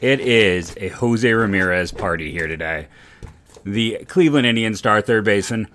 It 0.00 0.20
is 0.20 0.76
a 0.76 0.88
Jose 0.88 1.32
Ramirez 1.32 1.90
party 1.90 2.30
here 2.30 2.46
today. 2.46 2.88
The 3.64 4.04
Cleveland 4.06 4.46
Indians 4.46 4.78
star 4.78 5.00
third 5.00 5.24
baseman 5.24 5.68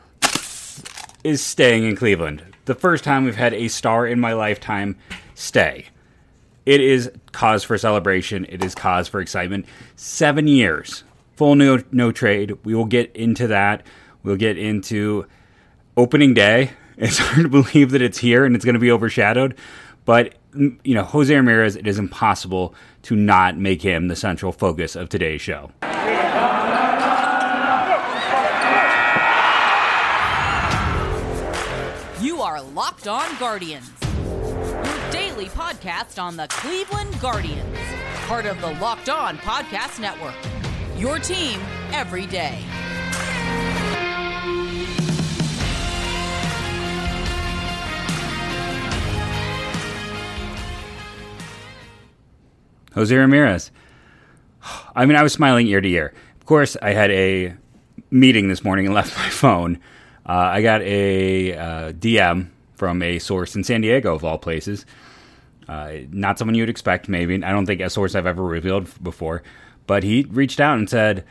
is 1.23 1.43
staying 1.43 1.85
in 1.85 1.95
Cleveland. 1.95 2.43
The 2.65 2.75
first 2.75 3.03
time 3.03 3.25
we've 3.25 3.35
had 3.35 3.55
a 3.55 3.67
star 3.67 4.05
in 4.05 4.19
my 4.19 4.33
lifetime 4.33 4.95
stay. 5.33 5.87
It 6.67 6.81
is 6.81 7.11
cause 7.31 7.63
for 7.63 7.79
celebration. 7.79 8.45
It 8.47 8.63
is 8.63 8.75
cause 8.75 9.07
for 9.07 9.21
excitement. 9.21 9.65
Seven 9.95 10.47
years, 10.47 11.03
full 11.35 11.55
no, 11.55 11.81
no 11.91 12.11
trade. 12.11 12.55
We 12.63 12.75
will 12.75 12.85
get 12.85 13.15
into 13.15 13.47
that. 13.47 13.83
We'll 14.21 14.35
get 14.35 14.57
into 14.57 15.25
opening 15.97 16.33
day. 16.33 16.71
It's 16.97 17.17
hard 17.17 17.43
to 17.43 17.49
believe 17.49 17.91
that 17.91 18.01
it's 18.03 18.19
here 18.19 18.45
and 18.45 18.55
it's 18.55 18.63
going 18.63 18.75
to 18.75 18.79
be 18.79 18.91
overshadowed. 18.91 19.55
But, 20.05 20.35
you 20.55 20.93
know, 20.95 21.03
Jose 21.03 21.33
Ramirez, 21.33 21.75
it 21.75 21.87
is 21.87 21.99
impossible 21.99 22.73
to 23.03 23.15
not 23.15 23.57
make 23.57 23.81
him 23.81 24.07
the 24.07 24.15
central 24.15 24.51
focus 24.51 24.95
of 24.95 25.09
today's 25.09 25.41
show. 25.41 25.71
You 32.21 32.41
are 32.41 32.61
Locked 32.61 33.07
On 33.07 33.37
Guardians, 33.39 33.91
your 34.25 35.11
daily 35.11 35.45
podcast 35.45 36.21
on 36.21 36.37
the 36.37 36.47
Cleveland 36.49 37.19
Guardians, 37.19 37.77
part 38.27 38.45
of 38.45 38.59
the 38.61 38.71
Locked 38.75 39.09
On 39.09 39.37
Podcast 39.39 39.99
Network. 39.99 40.35
Your 40.97 41.17
team 41.17 41.59
every 41.91 42.27
day. 42.27 42.63
Jose 52.93 53.15
Ramirez. 53.15 53.71
I 54.95 55.05
mean, 55.05 55.15
I 55.15 55.23
was 55.23 55.33
smiling 55.33 55.67
ear 55.67 55.81
to 55.81 55.89
ear. 55.89 56.13
Of 56.39 56.45
course, 56.45 56.77
I 56.81 56.91
had 56.91 57.11
a 57.11 57.55
meeting 58.09 58.47
this 58.47 58.63
morning 58.63 58.85
and 58.85 58.95
left 59.01 59.17
my 59.17 59.29
phone. 59.29 59.79
Uh, 60.25 60.33
I 60.33 60.61
got 60.61 60.81
a 60.81 61.57
uh, 61.57 61.91
DM 61.93 62.49
from 62.75 63.01
a 63.01 63.19
source 63.19 63.55
in 63.55 63.63
San 63.63 63.81
Diego, 63.81 64.15
of 64.15 64.23
all 64.23 64.37
places. 64.37 64.85
Uh, 65.67 65.93
not 66.11 66.37
someone 66.37 66.55
you'd 66.55 66.69
expect, 66.69 67.07
maybe. 67.07 67.43
I 67.43 67.51
don't 67.51 67.65
think 67.65 67.81
a 67.81 67.89
source 67.89 68.15
I've 68.15 68.25
ever 68.25 68.43
revealed 68.43 68.89
before. 69.03 69.43
But 69.87 70.03
he 70.03 70.23
reached 70.29 70.59
out 70.59 70.77
and 70.77 70.89
said, 70.89 71.25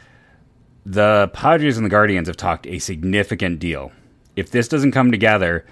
The 0.86 1.30
Padres 1.32 1.76
and 1.76 1.84
the 1.84 1.90
Guardians 1.90 2.28
have 2.28 2.36
talked 2.36 2.66
a 2.66 2.78
significant 2.78 3.58
deal. 3.58 3.92
If 4.36 4.50
this 4.50 4.68
doesn't 4.68 4.92
come 4.92 5.10
together, 5.10 5.66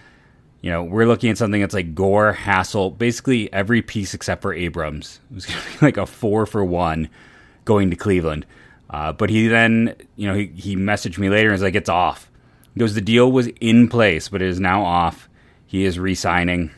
you 0.61 0.71
know, 0.71 0.83
we're 0.83 1.07
looking 1.07 1.31
at 1.31 1.39
something 1.39 1.61
that's 1.61 1.75
like 1.75 1.95
Gore, 1.95 2.35
Hassell, 2.35 2.97
basically 2.97 3.53
every 3.53 3.83
piece 3.83 4.15
except 4.15 4.43
for 4.43 4.53
Abrams. 4.53 5.21
It 5.31 5.35
was 5.35 5.47
going 5.47 5.61
to 5.61 5.79
be 5.79 5.87
like 5.87 5.97
a 5.97 6.07
four 6.07 6.47
for 6.47 6.65
one 6.65 7.09
going 7.65 7.91
to 7.91 7.97
Cleveland. 7.97 8.47
Uh, 8.91 9.13
but 9.13 9.31
he 9.31 9.49
then, 9.49 9.95
you 10.17 10.27
know, 10.27 10.35
he, 10.35 10.47
he 10.47 10.77
messaged 10.77 11.19
me 11.19 11.29
later 11.29 11.49
and 11.49 11.55
was 11.55 11.63
like, 11.63 11.75
it's 11.75 11.91
off. 11.91 12.31
He 12.75 12.81
goes, 12.81 12.95
the 12.95 13.01
deal 13.01 13.31
was 13.31 13.49
in 13.61 13.89
place, 13.89 14.29
but 14.29 14.43
it 14.43 14.49
is 14.49 14.59
now 14.59 14.85
off. 14.85 15.29
He 15.67 15.85
is 15.85 15.99
re 15.99 16.15
signing. 16.15 16.71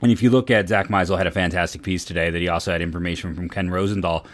And 0.00 0.10
if 0.10 0.22
you 0.22 0.30
look 0.30 0.50
at 0.50 0.68
Zach 0.68 0.88
Meisel 0.88 1.18
had 1.18 1.26
a 1.26 1.32
fantastic 1.32 1.82
piece 1.82 2.04
today 2.04 2.30
that 2.30 2.40
he 2.40 2.48
also 2.48 2.72
had 2.72 2.82
information 2.82 3.34
from 3.34 3.48
Ken 3.48 3.70
Rosenthal 3.70 4.26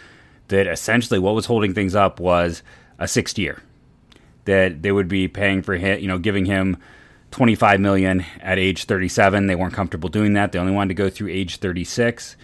that 0.47 0.67
essentially 0.67 1.19
what 1.19 1.35
was 1.35 1.45
holding 1.45 1.73
things 1.73 1.95
up 1.95 2.19
was 2.19 2.63
a 2.97 3.07
sixth 3.07 3.37
year. 3.37 3.61
That 4.45 4.81
they 4.81 4.91
would 4.91 5.07
be 5.07 5.27
paying 5.27 5.61
for 5.61 5.75
him, 5.75 5.99
you 5.99 6.07
know, 6.07 6.17
giving 6.17 6.45
him 6.45 6.77
25 7.31 7.79
million 7.79 8.25
at 8.41 8.57
age 8.57 8.85
37. 8.85 9.47
They 9.47 9.55
weren't 9.55 9.73
comfortable 9.73 10.09
doing 10.09 10.33
that. 10.33 10.51
They 10.51 10.59
only 10.59 10.71
wanted 10.71 10.89
to 10.89 10.93
go 10.95 11.09
through 11.09 11.29
age 11.29 11.57
36, 11.57 12.35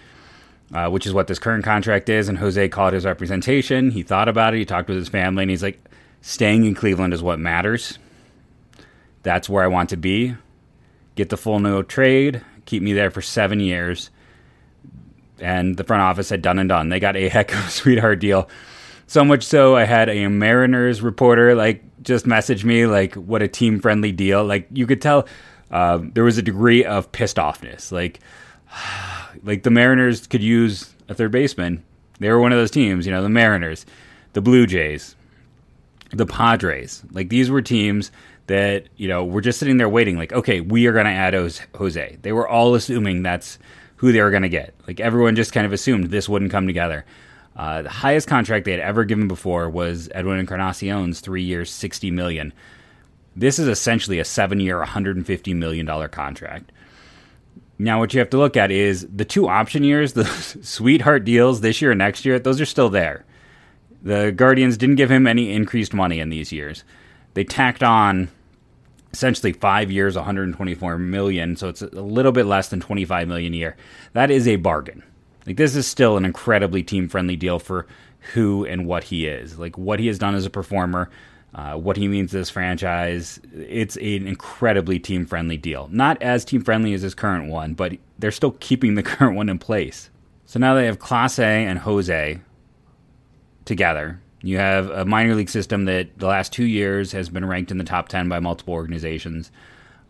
uh, 0.73 0.89
which 0.89 1.05
is 1.05 1.13
what 1.13 1.27
this 1.27 1.39
current 1.39 1.63
contract 1.63 2.09
is. 2.09 2.29
And 2.29 2.37
Jose 2.37 2.69
called 2.69 2.93
his 2.93 3.05
representation. 3.05 3.91
He 3.91 4.03
thought 4.03 4.29
about 4.29 4.53
it. 4.53 4.59
He 4.59 4.65
talked 4.65 4.87
with 4.87 4.97
his 4.97 5.09
family, 5.09 5.43
and 5.43 5.49
he's 5.49 5.63
like, 5.63 5.79
"Staying 6.21 6.65
in 6.65 6.75
Cleveland 6.75 7.13
is 7.13 7.23
what 7.23 7.39
matters. 7.39 7.97
That's 9.23 9.49
where 9.49 9.63
I 9.63 9.67
want 9.67 9.89
to 9.89 9.97
be. 9.97 10.35
Get 11.15 11.29
the 11.29 11.37
full 11.37 11.59
no 11.59 11.81
trade. 11.81 12.41
Keep 12.65 12.83
me 12.83 12.93
there 12.93 13.11
for 13.11 13.21
seven 13.21 13.59
years." 13.59 14.11
And 15.39 15.75
the 15.75 15.83
front 15.83 16.01
office 16.01 16.29
had 16.29 16.41
done 16.41 16.59
and 16.59 16.69
done. 16.69 16.89
They 16.89 16.99
got 16.99 17.17
a 17.17 17.27
heck 17.29 17.53
of 17.53 17.67
a 17.67 17.69
sweetheart 17.69 18.19
deal. 18.19 18.47
So 19.07 19.23
much 19.23 19.43
so, 19.43 19.75
I 19.75 19.83
had 19.83 20.09
a 20.09 20.27
Mariners 20.27 21.01
reporter 21.01 21.53
like 21.53 21.83
just 22.05 22.25
message 22.25 22.63
me 22.63 22.85
like, 22.85 23.15
"What 23.15 23.41
a 23.41 23.47
team 23.47 23.79
friendly 23.79 24.11
deal!" 24.11 24.45
Like 24.45 24.67
you 24.71 24.87
could 24.87 25.01
tell 25.01 25.27
uh, 25.71 25.99
there 26.01 26.23
was 26.23 26.37
a 26.37 26.41
degree 26.41 26.85
of 26.85 27.11
pissed 27.11 27.37
offness. 27.37 27.91
Like, 27.91 28.19
like 29.43 29.63
the 29.63 29.71
Mariners 29.71 30.27
could 30.27 30.43
use 30.43 30.93
a 31.09 31.13
third 31.13 31.31
baseman. 31.31 31.83
They 32.19 32.29
were 32.29 32.39
one 32.39 32.53
of 32.53 32.57
those 32.57 32.71
teams, 32.71 33.05
you 33.05 33.11
know, 33.11 33.21
the 33.21 33.29
Mariners, 33.29 33.85
the 34.33 34.41
Blue 34.41 34.65
Jays, 34.65 35.15
the 36.11 36.25
Padres. 36.25 37.03
Like 37.11 37.29
these 37.29 37.49
were 37.49 37.61
teams 37.61 38.11
that 38.47 38.85
you 38.95 39.07
know 39.07 39.25
were 39.25 39.41
just 39.41 39.59
sitting 39.59 39.77
there 39.77 39.89
waiting. 39.89 40.17
Like, 40.17 40.33
okay, 40.33 40.61
we 40.61 40.87
are 40.87 40.93
going 40.93 41.05
to 41.05 41.11
add 41.11 41.33
Jose. 41.75 42.17
They 42.21 42.31
were 42.31 42.47
all 42.47 42.75
assuming 42.75 43.23
that's 43.23 43.59
who 43.97 44.11
they 44.11 44.21
were 44.21 44.31
going 44.31 44.43
to 44.43 44.49
get. 44.49 44.73
Like 44.87 44.99
everyone 44.99 45.35
just 45.35 45.53
kind 45.53 45.65
of 45.65 45.73
assumed 45.73 46.09
this 46.09 46.29
wouldn't 46.29 46.51
come 46.51 46.67
together. 46.67 47.05
Uh, 47.55 47.83
the 47.83 47.89
highest 47.89 48.27
contract 48.27 48.65
they 48.65 48.71
had 48.71 48.79
ever 48.79 49.05
given 49.05 49.27
before 49.27 49.69
was 49.69 50.09
Edwin 50.13 50.45
Encarnacion's 50.45 51.19
three 51.19 51.43
years, 51.43 51.69
sixty 51.69 52.11
million. 52.11 52.53
This 53.35 53.59
is 53.59 53.67
essentially 53.67 54.19
a 54.19 54.25
seven-year, 54.25 54.77
one 54.77 54.87
hundred 54.87 55.15
and 55.15 55.25
fifty 55.25 55.53
million 55.53 55.85
dollar 55.85 56.07
contract. 56.07 56.71
Now, 57.77 57.99
what 57.99 58.13
you 58.13 58.19
have 58.19 58.29
to 58.29 58.37
look 58.37 58.55
at 58.55 58.71
is 58.71 59.07
the 59.13 59.25
two 59.25 59.47
option 59.49 59.83
years, 59.83 60.13
the 60.13 60.25
sweetheart 60.61 61.25
deals 61.25 61.61
this 61.61 61.81
year 61.81 61.91
and 61.91 61.99
next 61.99 62.25
year. 62.25 62.39
Those 62.39 62.61
are 62.61 62.65
still 62.65 62.89
there. 62.89 63.25
The 64.01 64.31
Guardians 64.31 64.77
didn't 64.77 64.95
give 64.95 65.11
him 65.11 65.27
any 65.27 65.51
increased 65.51 65.93
money 65.93 66.19
in 66.19 66.29
these 66.29 66.51
years. 66.51 66.83
They 67.33 67.43
tacked 67.43 67.83
on 67.83 68.29
essentially 69.11 69.53
five 69.53 69.91
years, 69.91 70.15
124 70.15 70.97
million. 70.97 71.55
So 71.55 71.69
it's 71.69 71.81
a 71.81 71.87
little 71.87 72.31
bit 72.31 72.45
less 72.45 72.69
than 72.69 72.79
25 72.79 73.27
million 73.27 73.53
a 73.53 73.57
year. 73.57 73.77
That 74.13 74.29
is 74.29 74.47
a 74.47 74.57
bargain. 74.57 75.03
Like 75.45 75.57
this 75.57 75.75
is 75.75 75.87
still 75.87 76.17
an 76.17 76.25
incredibly 76.25 76.83
team 76.83 77.07
friendly 77.07 77.35
deal 77.35 77.59
for 77.59 77.85
who 78.33 78.65
and 78.65 78.85
what 78.85 79.05
he 79.05 79.27
is. 79.27 79.59
Like 79.59 79.77
what 79.77 79.99
he 79.99 80.07
has 80.07 80.17
done 80.17 80.35
as 80.35 80.45
a 80.45 80.49
performer, 80.49 81.09
uh, 81.53 81.75
what 81.75 81.97
he 81.97 82.07
means 82.07 82.31
to 82.31 82.37
this 82.37 82.49
franchise. 82.49 83.39
It's 83.53 83.95
an 83.97 84.27
incredibly 84.27 84.99
team 84.99 85.25
friendly 85.25 85.57
deal. 85.57 85.87
Not 85.91 86.21
as 86.21 86.43
team 86.43 86.61
friendly 86.61 86.93
as 86.93 87.01
his 87.01 87.15
current 87.15 87.49
one, 87.49 87.73
but 87.73 87.93
they're 88.17 88.31
still 88.31 88.51
keeping 88.59 88.95
the 88.95 89.03
current 89.03 89.35
one 89.35 89.49
in 89.49 89.59
place. 89.59 90.09
So 90.45 90.59
now 90.59 90.75
they 90.75 90.85
have 90.85 90.99
Clase 90.99 91.39
and 91.39 91.79
Jose 91.79 92.39
together. 93.65 94.19
You 94.41 94.57
have 94.57 94.89
a 94.91 95.05
minor 95.05 95.33
league 95.33 95.49
system 95.49 95.85
that 95.85 96.19
the 96.19 96.27
last 96.27 96.53
two 96.53 96.65
years 96.65 97.11
has 97.13 97.29
been 97.29 97.45
ranked 97.45 97.71
in 97.71 97.79
the 97.79 97.83
top 97.83 98.09
10 98.09 98.29
by 98.29 98.39
multiple 98.39 98.75
organizations. 98.75 99.51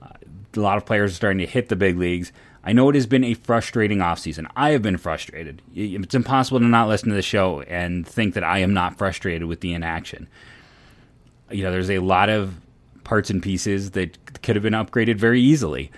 Uh, 0.02 0.09
a 0.56 0.59
lot 0.59 0.75
of 0.75 0.85
players 0.85 1.12
are 1.12 1.16
starting 1.16 1.40
to 1.40 1.46
hit 1.46 1.69
the 1.69 1.75
big 1.78 1.97
leagues. 1.97 2.34
I 2.66 2.74
know 2.74 2.90
it 2.90 2.96
has 2.96 3.06
been 3.06 3.24
a 3.24 3.36
frustrating 3.36 4.00
offseason. 4.00 4.50
I 4.56 4.72
have 4.72 4.81
been 4.81 4.98
frustrated. 4.98 5.62
It's 5.76 6.16
impossible 6.16 6.59
to 6.59 6.66
not 6.66 6.88
listen 6.88 7.09
to 7.09 7.16
the 7.16 7.22
show 7.22 7.62
and 7.62 8.08
think 8.08 8.34
that 8.34 8.44
I 8.44 8.58
am 8.59 8.74
not 8.74 8.98
frustrated 8.98 9.44
with 9.44 9.59
the 9.59 9.74
inaction. 9.74 10.28
You 11.52 11.64
know, 11.64 11.72
there's 11.72 11.92
a 11.92 12.00
lot 12.00 12.30
of 12.30 12.56
parts 13.03 13.30
and 13.30 13.44
pieces 13.44 13.92
that 13.92 14.42
could 14.42 14.56
have 14.56 14.64
been 14.64 14.74
upgraded 14.74 15.18
very 15.18 15.40
easily. 15.40 15.92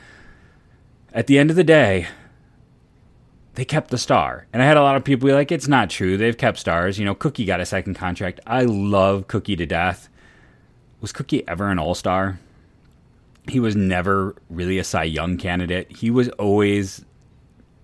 At 1.13 1.27
the 1.27 1.39
end 1.39 1.49
of 1.49 1.55
the 1.55 1.63
day, 1.63 2.07
they 3.55 3.63
kept 3.63 3.89
the 3.89 3.97
star. 3.97 4.45
And 4.51 4.61
I 4.61 4.65
had 4.65 4.75
a 4.75 4.81
lot 4.81 4.97
of 4.97 5.05
people 5.05 5.27
be 5.27 5.33
like, 5.33 5.53
it's 5.53 5.69
not 5.69 5.89
true. 5.89 6.17
They've 6.17 6.37
kept 6.37 6.59
stars. 6.59 6.99
You 6.99 7.05
know, 7.05 7.15
Cookie 7.15 7.45
got 7.45 7.61
a 7.61 7.65
second 7.65 7.93
contract. 7.93 8.41
I 8.45 8.63
love 8.63 9.27
Cookie 9.27 9.55
to 9.55 9.65
death. 9.65 10.09
Was 10.99 11.13
Cookie 11.13 11.47
ever 11.47 11.69
an 11.69 11.79
all 11.79 11.95
star? 11.95 12.39
He 13.49 13.59
was 13.59 13.75
never 13.75 14.35
really 14.49 14.77
a 14.77 14.83
Cy 14.83 15.03
Young 15.03 15.37
candidate. 15.37 15.95
He 15.95 16.09
was 16.09 16.29
always, 16.29 17.05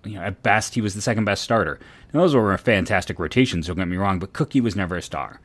you 0.04 0.14
know, 0.14 0.22
at 0.22 0.42
best, 0.42 0.74
he 0.74 0.80
was 0.80 0.94
the 0.94 1.00
second 1.00 1.24
best 1.24 1.42
starter. 1.42 1.80
And 2.12 2.20
those 2.20 2.34
were 2.34 2.56
fantastic 2.58 3.18
rotations, 3.18 3.66
don't 3.66 3.76
get 3.76 3.88
me 3.88 3.96
wrong, 3.96 4.18
but 4.18 4.32
Cookie 4.32 4.60
was 4.60 4.76
never 4.76 4.96
a 4.96 5.02
star. 5.02 5.40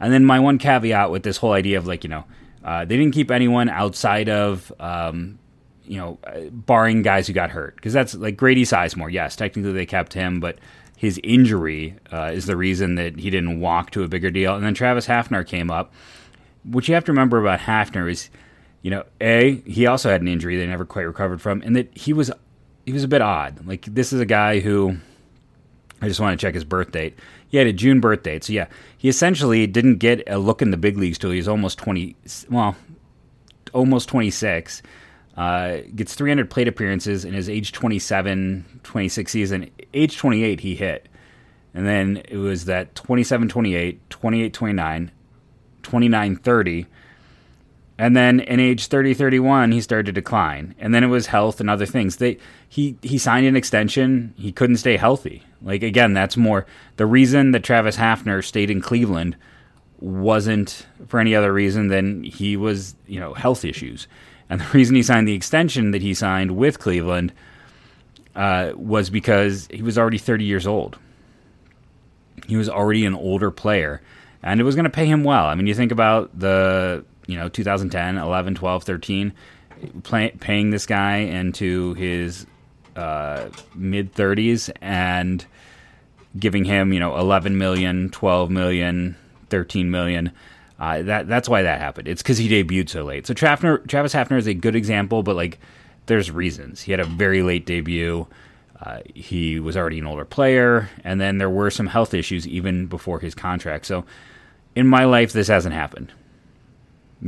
And 0.00 0.12
then 0.12 0.24
my 0.24 0.40
one 0.40 0.58
caveat 0.58 1.10
with 1.10 1.22
this 1.22 1.38
whole 1.38 1.52
idea 1.52 1.78
of 1.78 1.86
like, 1.86 2.04
you 2.04 2.10
know, 2.10 2.24
uh, 2.64 2.84
they 2.84 2.96
didn't 2.96 3.14
keep 3.14 3.30
anyone 3.30 3.68
outside 3.68 4.28
of, 4.28 4.72
um, 4.80 5.38
you 5.84 5.96
know, 5.98 6.18
uh, 6.24 6.40
barring 6.50 7.02
guys 7.02 7.26
who 7.26 7.32
got 7.32 7.50
hurt. 7.50 7.76
Because 7.76 7.92
that's 7.92 8.14
like 8.14 8.36
Grady 8.36 8.64
Sizemore. 8.64 9.12
Yes, 9.12 9.36
technically 9.36 9.72
they 9.72 9.86
kept 9.86 10.12
him, 10.12 10.40
but 10.40 10.58
his 10.96 11.20
injury 11.22 11.96
uh, 12.12 12.30
is 12.34 12.46
the 12.46 12.56
reason 12.56 12.96
that 12.96 13.18
he 13.18 13.30
didn't 13.30 13.60
walk 13.60 13.90
to 13.92 14.02
a 14.02 14.08
bigger 14.08 14.30
deal. 14.30 14.54
And 14.54 14.64
then 14.64 14.74
Travis 14.74 15.06
Hafner 15.06 15.46
came 15.46 15.70
up. 15.70 15.92
What 16.64 16.88
you 16.88 16.94
have 16.94 17.04
to 17.04 17.12
remember 17.12 17.38
about 17.38 17.60
Hafner 17.60 18.10
is 18.10 18.30
you 18.86 18.90
know, 18.90 19.02
a 19.20 19.56
he 19.66 19.84
also 19.88 20.08
had 20.08 20.20
an 20.20 20.28
injury 20.28 20.56
they 20.56 20.64
never 20.64 20.84
quite 20.84 21.02
recovered 21.02 21.42
from, 21.42 21.60
and 21.62 21.74
that 21.74 21.88
he 21.98 22.12
was 22.12 22.30
he 22.84 22.92
was 22.92 23.02
a 23.02 23.08
bit 23.08 23.20
odd. 23.20 23.66
Like 23.66 23.84
this 23.84 24.12
is 24.12 24.20
a 24.20 24.24
guy 24.24 24.60
who 24.60 24.98
I 26.00 26.06
just 26.06 26.20
want 26.20 26.38
to 26.38 26.46
check 26.46 26.54
his 26.54 26.62
birth 26.62 26.92
date. 26.92 27.18
He 27.48 27.56
had 27.56 27.66
a 27.66 27.72
June 27.72 27.98
birth 27.98 28.22
date, 28.22 28.44
so 28.44 28.52
yeah, 28.52 28.68
he 28.96 29.08
essentially 29.08 29.66
didn't 29.66 29.96
get 29.96 30.22
a 30.28 30.38
look 30.38 30.62
in 30.62 30.70
the 30.70 30.76
big 30.76 30.98
leagues 30.98 31.18
till 31.18 31.32
he 31.32 31.38
was 31.38 31.48
almost 31.48 31.78
twenty. 31.78 32.14
Well, 32.48 32.76
almost 33.72 34.08
twenty 34.08 34.30
six. 34.30 34.82
Uh, 35.36 35.78
gets 35.96 36.14
300 36.14 36.48
plate 36.48 36.68
appearances 36.68 37.26
in 37.26 37.34
his 37.34 37.50
age 37.50 37.72
27, 37.72 38.80
26 38.84 39.30
season. 39.30 39.70
Age 39.92 40.16
28, 40.16 40.60
he 40.60 40.74
hit. 40.74 41.10
And 41.74 41.86
then 41.86 42.22
it 42.26 42.38
was 42.38 42.64
that 42.64 42.94
27 42.94 43.46
28, 43.46 44.08
28 44.08 44.54
29, 44.54 45.10
29 45.82 46.36
30. 46.36 46.86
And 47.98 48.16
then 48.16 48.40
in 48.40 48.60
age 48.60 48.88
30 48.88 49.14
31, 49.14 49.72
he 49.72 49.80
started 49.80 50.06
to 50.06 50.12
decline. 50.12 50.74
And 50.78 50.94
then 50.94 51.02
it 51.02 51.08
was 51.08 51.26
health 51.26 51.60
and 51.60 51.70
other 51.70 51.86
things. 51.86 52.16
They 52.16 52.38
he 52.68 52.96
he 53.02 53.18
signed 53.18 53.46
an 53.46 53.56
extension. 53.56 54.34
He 54.36 54.52
couldn't 54.52 54.76
stay 54.76 54.96
healthy. 54.96 55.42
Like 55.62 55.82
again, 55.82 56.12
that's 56.12 56.36
more 56.36 56.66
the 56.96 57.06
reason 57.06 57.52
that 57.52 57.64
Travis 57.64 57.96
Hafner 57.96 58.44
stayed 58.44 58.70
in 58.70 58.80
Cleveland 58.80 59.36
wasn't 59.98 60.86
for 61.06 61.20
any 61.20 61.34
other 61.34 61.52
reason 61.52 61.88
than 61.88 62.22
he 62.22 62.56
was, 62.56 62.94
you 63.06 63.18
know, 63.18 63.32
health 63.34 63.64
issues. 63.64 64.06
And 64.48 64.60
the 64.60 64.68
reason 64.74 64.94
he 64.94 65.02
signed 65.02 65.26
the 65.26 65.34
extension 65.34 65.90
that 65.92 66.02
he 66.02 66.14
signed 66.14 66.56
with 66.56 66.78
Cleveland 66.78 67.32
uh, 68.34 68.72
was 68.76 69.10
because 69.10 69.68
he 69.70 69.82
was 69.82 69.96
already 69.96 70.18
30 70.18 70.44
years 70.44 70.66
old. 70.66 70.98
He 72.46 72.56
was 72.56 72.68
already 72.68 73.06
an 73.06 73.14
older 73.14 73.50
player, 73.50 74.02
and 74.42 74.60
it 74.60 74.64
was 74.64 74.74
going 74.74 74.84
to 74.84 74.90
pay 74.90 75.06
him 75.06 75.24
well. 75.24 75.46
I 75.46 75.54
mean, 75.54 75.66
you 75.66 75.74
think 75.74 75.90
about 75.90 76.38
the, 76.38 77.04
you 77.26 77.36
know, 77.36 77.48
2010, 77.48 78.18
11, 78.18 78.54
12, 78.54 78.84
13, 78.84 79.32
play, 80.02 80.30
paying 80.40 80.70
this 80.70 80.86
guy 80.86 81.16
into 81.18 81.94
his 81.94 82.46
uh, 82.96 83.48
mid 83.74 84.14
30s 84.14 84.70
and 84.80 85.44
giving 86.38 86.64
him, 86.64 86.92
you 86.92 87.00
know, 87.00 87.16
11 87.16 87.58
million, 87.58 88.10
12 88.10 88.50
million, 88.50 89.16
13 89.50 89.90
million. 89.90 90.32
Uh, 90.78 91.02
that 91.02 91.26
that's 91.26 91.48
why 91.48 91.62
that 91.62 91.80
happened. 91.80 92.06
It's 92.06 92.22
because 92.22 92.36
he 92.36 92.48
debuted 92.48 92.90
so 92.90 93.02
late. 93.02 93.26
So 93.26 93.32
Travis 93.32 93.80
Travis 93.88 94.12
Hafner 94.12 94.36
is 94.36 94.46
a 94.46 94.52
good 94.54 94.76
example, 94.76 95.22
but 95.22 95.34
like 95.34 95.58
there's 96.04 96.30
reasons. 96.30 96.82
He 96.82 96.92
had 96.92 97.00
a 97.00 97.04
very 97.04 97.42
late 97.42 97.64
debut. 97.64 98.26
Uh, 98.80 99.00
he 99.14 99.58
was 99.58 99.74
already 99.74 99.98
an 99.98 100.06
older 100.06 100.26
player, 100.26 100.90
and 101.02 101.18
then 101.18 101.38
there 101.38 101.48
were 101.48 101.70
some 101.70 101.86
health 101.86 102.12
issues 102.12 102.46
even 102.46 102.86
before 102.86 103.20
his 103.20 103.34
contract. 103.34 103.86
So 103.86 104.04
in 104.74 104.86
my 104.86 105.04
life, 105.06 105.32
this 105.32 105.48
hasn't 105.48 105.74
happened. 105.74 106.12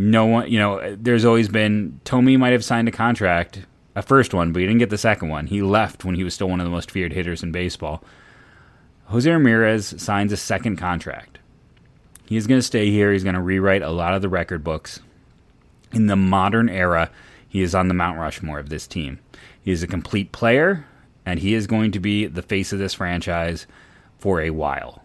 No 0.00 0.26
one, 0.26 0.48
you 0.48 0.60
know, 0.60 0.94
there's 0.94 1.24
always 1.24 1.48
been 1.48 2.00
Thome 2.04 2.38
might 2.38 2.52
have 2.52 2.64
signed 2.64 2.86
a 2.86 2.92
contract, 2.92 3.66
a 3.96 4.02
first 4.02 4.32
one, 4.32 4.52
but 4.52 4.60
he 4.60 4.66
didn't 4.66 4.78
get 4.78 4.90
the 4.90 4.96
second 4.96 5.28
one. 5.28 5.48
He 5.48 5.60
left 5.60 6.04
when 6.04 6.14
he 6.14 6.22
was 6.22 6.34
still 6.34 6.48
one 6.48 6.60
of 6.60 6.64
the 6.64 6.70
most 6.70 6.88
feared 6.88 7.12
hitters 7.12 7.42
in 7.42 7.50
baseball. 7.50 8.04
Jose 9.06 9.28
Ramirez 9.28 10.00
signs 10.00 10.30
a 10.30 10.36
second 10.36 10.76
contract. 10.76 11.40
He's 12.26 12.46
going 12.46 12.60
to 12.60 12.66
stay 12.66 12.92
here. 12.92 13.12
He's 13.12 13.24
going 13.24 13.34
to 13.34 13.40
rewrite 13.40 13.82
a 13.82 13.90
lot 13.90 14.14
of 14.14 14.22
the 14.22 14.28
record 14.28 14.62
books. 14.62 15.00
In 15.92 16.06
the 16.06 16.14
modern 16.14 16.68
era, 16.68 17.10
he 17.48 17.60
is 17.60 17.74
on 17.74 17.88
the 17.88 17.94
Mount 17.94 18.20
Rushmore 18.20 18.60
of 18.60 18.68
this 18.68 18.86
team. 18.86 19.18
He 19.60 19.72
is 19.72 19.82
a 19.82 19.88
complete 19.88 20.30
player, 20.30 20.86
and 21.26 21.40
he 21.40 21.54
is 21.54 21.66
going 21.66 21.90
to 21.90 21.98
be 21.98 22.26
the 22.26 22.42
face 22.42 22.72
of 22.72 22.78
this 22.78 22.94
franchise 22.94 23.66
for 24.16 24.40
a 24.40 24.50
while. 24.50 25.02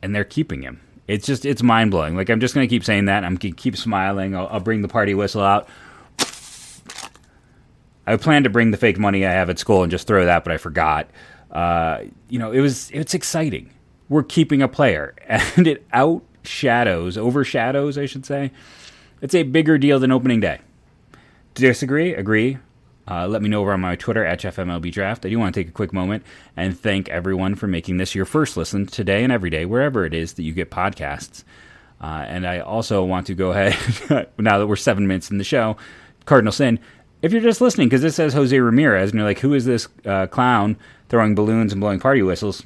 And 0.00 0.14
they're 0.14 0.24
keeping 0.24 0.62
him. 0.62 0.80
It's 1.06 1.26
just, 1.26 1.44
it's 1.44 1.62
mind 1.62 1.90
blowing. 1.90 2.16
Like, 2.16 2.30
I'm 2.30 2.40
just 2.40 2.54
going 2.54 2.66
to 2.66 2.74
keep 2.74 2.84
saying 2.84 3.06
that. 3.06 3.24
I'm 3.24 3.36
to 3.38 3.50
keep 3.50 3.76
smiling. 3.76 4.34
I'll, 4.34 4.46
I'll 4.48 4.60
bring 4.60 4.82
the 4.82 4.88
party 4.88 5.14
whistle 5.14 5.42
out. 5.42 5.68
I 8.06 8.16
planned 8.16 8.44
to 8.44 8.50
bring 8.50 8.70
the 8.70 8.76
fake 8.76 8.98
money 8.98 9.24
I 9.24 9.32
have 9.32 9.50
at 9.50 9.58
school 9.58 9.82
and 9.82 9.90
just 9.90 10.06
throw 10.06 10.24
that, 10.26 10.44
but 10.44 10.52
I 10.52 10.58
forgot. 10.58 11.08
Uh, 11.50 12.00
you 12.28 12.38
know, 12.38 12.52
it 12.52 12.60
was, 12.60 12.90
it's 12.90 13.14
exciting 13.14 13.70
we're 14.08 14.22
keeping 14.22 14.62
a 14.62 14.68
player, 14.68 15.14
and 15.28 15.66
it 15.66 15.88
outshadows, 15.90 17.16
overshadows, 17.16 17.98
I 17.98 18.06
should 18.06 18.26
say. 18.26 18.50
It's 19.20 19.34
a 19.34 19.42
bigger 19.42 19.78
deal 19.78 19.98
than 19.98 20.12
opening 20.12 20.40
day. 20.40 20.60
Disagree? 21.54 22.14
Agree? 22.14 22.58
Uh, 23.06 23.26
let 23.26 23.42
me 23.42 23.48
know 23.48 23.60
over 23.60 23.72
on 23.72 23.80
my 23.80 23.96
Twitter 23.96 24.24
at 24.24 24.40
JeffMLB 24.40 24.90
Draft. 24.92 25.26
I 25.26 25.28
do 25.28 25.38
want 25.38 25.54
to 25.54 25.60
take 25.60 25.68
a 25.68 25.72
quick 25.72 25.92
moment 25.92 26.24
and 26.56 26.78
thank 26.78 27.08
everyone 27.08 27.54
for 27.54 27.66
making 27.66 27.98
this 27.98 28.14
your 28.14 28.24
first 28.24 28.56
listen 28.56 28.86
today 28.86 29.22
and 29.22 29.32
every 29.32 29.50
day, 29.50 29.66
wherever 29.66 30.04
it 30.04 30.14
is 30.14 30.34
that 30.34 30.42
you 30.42 30.52
get 30.52 30.70
podcasts. 30.70 31.44
Uh, 32.00 32.24
and 32.26 32.46
I 32.46 32.60
also 32.60 33.04
want 33.04 33.26
to 33.28 33.34
go 33.34 33.52
ahead, 33.52 34.28
now 34.38 34.58
that 34.58 34.66
we're 34.66 34.76
seven 34.76 35.06
minutes 35.06 35.30
in 35.30 35.38
the 35.38 35.44
show, 35.44 35.76
Cardinal 36.24 36.52
Sin, 36.52 36.78
if 37.22 37.32
you're 37.32 37.40
just 37.40 37.60
listening, 37.60 37.88
because 37.88 38.04
it 38.04 38.12
says 38.12 38.34
Jose 38.34 38.58
Ramirez, 38.58 39.10
and 39.10 39.18
you're 39.18 39.28
like, 39.28 39.38
who 39.38 39.54
is 39.54 39.64
this 39.64 39.88
uh, 40.04 40.26
clown 40.26 40.76
throwing 41.08 41.34
balloons 41.34 41.72
and 41.72 41.80
blowing 41.80 42.00
party 42.00 42.22
whistles? 42.22 42.62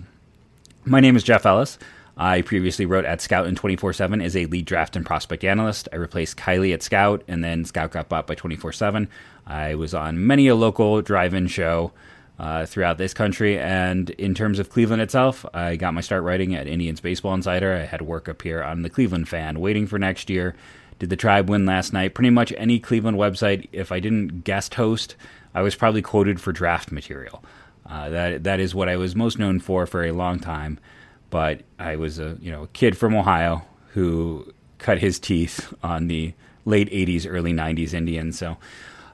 My 0.85 1.01
name 1.01 1.17
is 1.17 1.23
Jeff 1.23 1.47
Ellis. 1.47 1.79
I 2.19 2.43
previously 2.43 2.85
wrote 2.85 3.05
at 3.05 3.21
Scout 3.21 3.47
and 3.47 3.57
24 3.57 3.93
7 3.93 4.21
as 4.21 4.37
a 4.37 4.47
lead 4.47 4.65
draft 4.65 4.97
and 4.97 5.07
prospect 5.07 5.45
analyst. 5.45 5.89
I 5.93 5.97
replaced 5.97 6.37
Kylie 6.37 6.75
at 6.75 6.83
Scout, 6.83 7.23
and 7.29 7.45
then 7.45 7.65
Scout 7.65 7.93
got 7.93 8.09
bought 8.09 8.27
by 8.27 8.35
24 8.35 8.73
7. 8.73 9.09
I 9.47 9.77
was 9.77 9.95
on 9.95 10.27
many 10.27 10.49
a 10.49 10.57
local 10.57 11.01
drive 11.01 11.33
in 11.33 11.47
show 11.47 11.93
uh, 12.39 12.67
throughout 12.67 12.99
this 12.99 13.15
country. 13.15 13.59
And 13.59 14.11
in 14.11 14.35
terms 14.35 14.59
of 14.59 14.69
Cleveland 14.69 15.01
itself, 15.01 15.47
I 15.55 15.77
got 15.77 15.95
my 15.95 16.01
start 16.01 16.25
writing 16.25 16.55
at 16.55 16.67
Indians 16.67 17.01
Baseball 17.01 17.35
Insider. 17.35 17.75
I 17.75 17.85
had 17.85 18.03
work 18.03 18.29
up 18.29 18.43
here 18.43 18.63
on 18.63 18.83
the 18.83 18.91
Cleveland 18.91 19.29
fan, 19.29 19.61
waiting 19.61 19.87
for 19.87 19.99
next 19.99 20.29
year. 20.29 20.57
Did 20.99 21.11
the 21.11 21.17
Tribe 21.17 21.49
win 21.49 21.67
last 21.67 21.93
night? 21.93 22.15
Pretty 22.15 22.31
much 22.31 22.53
any 22.57 22.81
Cleveland 22.81 23.17
website, 23.17 23.69
if 23.71 23.93
I 23.93 24.01
didn't 24.01 24.43
guest 24.43 24.75
host, 24.75 25.15
I 25.55 25.63
was 25.63 25.77
probably 25.77 26.03
quoted 26.03 26.41
for 26.41 26.51
draft 26.51 26.91
material. 26.91 27.45
Uh, 27.87 28.11
that 28.11 28.45
that 28.45 28.61
is 28.61 28.75
what 28.75 28.89
I 28.89 28.97
was 28.97 29.17
most 29.17 29.39
known 29.39 29.61
for 29.61 29.87
for 29.87 30.05
a 30.05 30.13
long 30.13 30.41
time. 30.41 30.79
But 31.31 31.63
I 31.79 31.97
was 31.97 32.19
a 32.19 32.37
you 32.41 32.51
know 32.51 32.65
a 32.65 32.69
kid 32.69 32.97
from 32.97 33.15
Ohio 33.15 33.63
who 33.93 34.53
cut 34.79 34.99
his 34.99 35.19
teeth 35.19 35.73
on 35.83 36.09
the 36.09 36.35
late 36.65 36.91
'80s, 36.91 37.27
early 37.29 37.53
'90s 37.53 37.95
Indians. 37.95 38.39
So. 38.39 38.57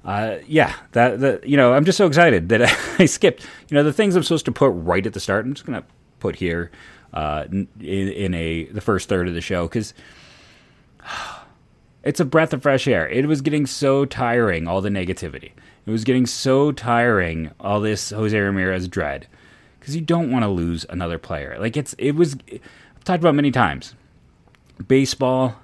Uh, 0.04 0.36
yeah, 0.46 0.74
that, 0.92 1.48
you 1.48 1.56
know, 1.56 1.72
I'm 1.72 1.86
just 1.86 1.96
so 1.96 2.06
excited 2.06 2.50
that 2.50 2.60
I 2.98 3.06
skipped. 3.06 3.42
You 3.70 3.74
know, 3.74 3.82
the 3.82 3.90
things 3.90 4.14
I'm 4.14 4.22
supposed 4.22 4.44
to 4.44 4.52
put 4.52 4.68
right 4.68 5.06
at 5.06 5.14
the 5.14 5.18
start, 5.18 5.46
I'm 5.46 5.54
just 5.54 5.64
gonna 5.64 5.82
put 6.20 6.36
here 6.36 6.70
uh, 7.14 7.44
in, 7.50 7.68
in 7.80 8.34
a 8.34 8.64
the 8.64 8.80
first 8.80 9.08
third 9.08 9.28
of 9.28 9.34
the 9.34 9.40
show 9.40 9.66
because 9.66 9.94
it's 12.02 12.20
a 12.20 12.24
breath 12.24 12.52
of 12.52 12.62
fresh 12.62 12.86
air. 12.86 13.08
It 13.08 13.26
was 13.26 13.40
getting 13.40 13.66
so 13.66 14.04
tiring, 14.04 14.68
all 14.68 14.80
the 14.80 14.90
negativity. 14.90 15.52
It 15.86 15.90
was 15.90 16.04
getting 16.04 16.26
so 16.26 16.72
tiring, 16.72 17.50
all 17.60 17.80
this 17.80 18.10
Jose 18.10 18.38
Ramirez 18.38 18.88
dread, 18.88 19.26
because 19.84 19.94
you 19.94 20.00
don't 20.00 20.32
want 20.32 20.44
to 20.44 20.48
lose 20.48 20.86
another 20.88 21.18
player. 21.18 21.58
Like 21.60 21.76
it's 21.76 21.94
it 21.98 22.12
was 22.12 22.36
I've 22.50 23.04
talked 23.04 23.22
about 23.22 23.34
many 23.34 23.50
times. 23.50 23.94
Baseball, 24.88 25.56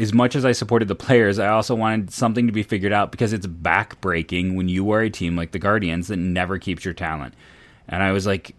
as 0.00 0.12
much 0.12 0.34
as 0.34 0.44
I 0.44 0.50
supported 0.50 0.88
the 0.88 0.96
players, 0.96 1.38
I 1.38 1.46
also 1.46 1.76
wanted 1.76 2.12
something 2.12 2.48
to 2.48 2.52
be 2.52 2.64
figured 2.64 2.92
out 2.92 3.12
because 3.12 3.32
it's 3.32 3.46
backbreaking 3.46 4.56
when 4.56 4.68
you 4.68 4.90
are 4.90 5.02
a 5.02 5.10
team 5.10 5.36
like 5.36 5.52
the 5.52 5.60
Guardians 5.60 6.08
that 6.08 6.16
never 6.16 6.58
keeps 6.58 6.84
your 6.84 6.92
talent. 6.92 7.34
And 7.86 8.02
I 8.02 8.10
was 8.10 8.26
like, 8.26 8.56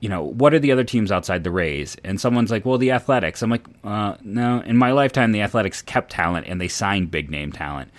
you 0.00 0.10
know, 0.10 0.22
what 0.22 0.52
are 0.52 0.58
the 0.58 0.70
other 0.70 0.84
teams 0.84 1.10
outside 1.10 1.44
the 1.44 1.50
Rays? 1.50 1.96
And 2.04 2.20
someone's 2.20 2.50
like, 2.50 2.66
well, 2.66 2.76
the 2.76 2.92
Athletics. 2.92 3.40
I'm 3.40 3.50
like, 3.50 3.66
uh, 3.82 4.16
no. 4.22 4.60
In 4.60 4.76
my 4.76 4.92
lifetime, 4.92 5.32
the 5.32 5.40
Athletics 5.40 5.80
kept 5.80 6.12
talent 6.12 6.46
and 6.46 6.60
they 6.60 6.68
signed 6.68 7.10
big 7.10 7.30
name 7.30 7.52
talent 7.52 7.90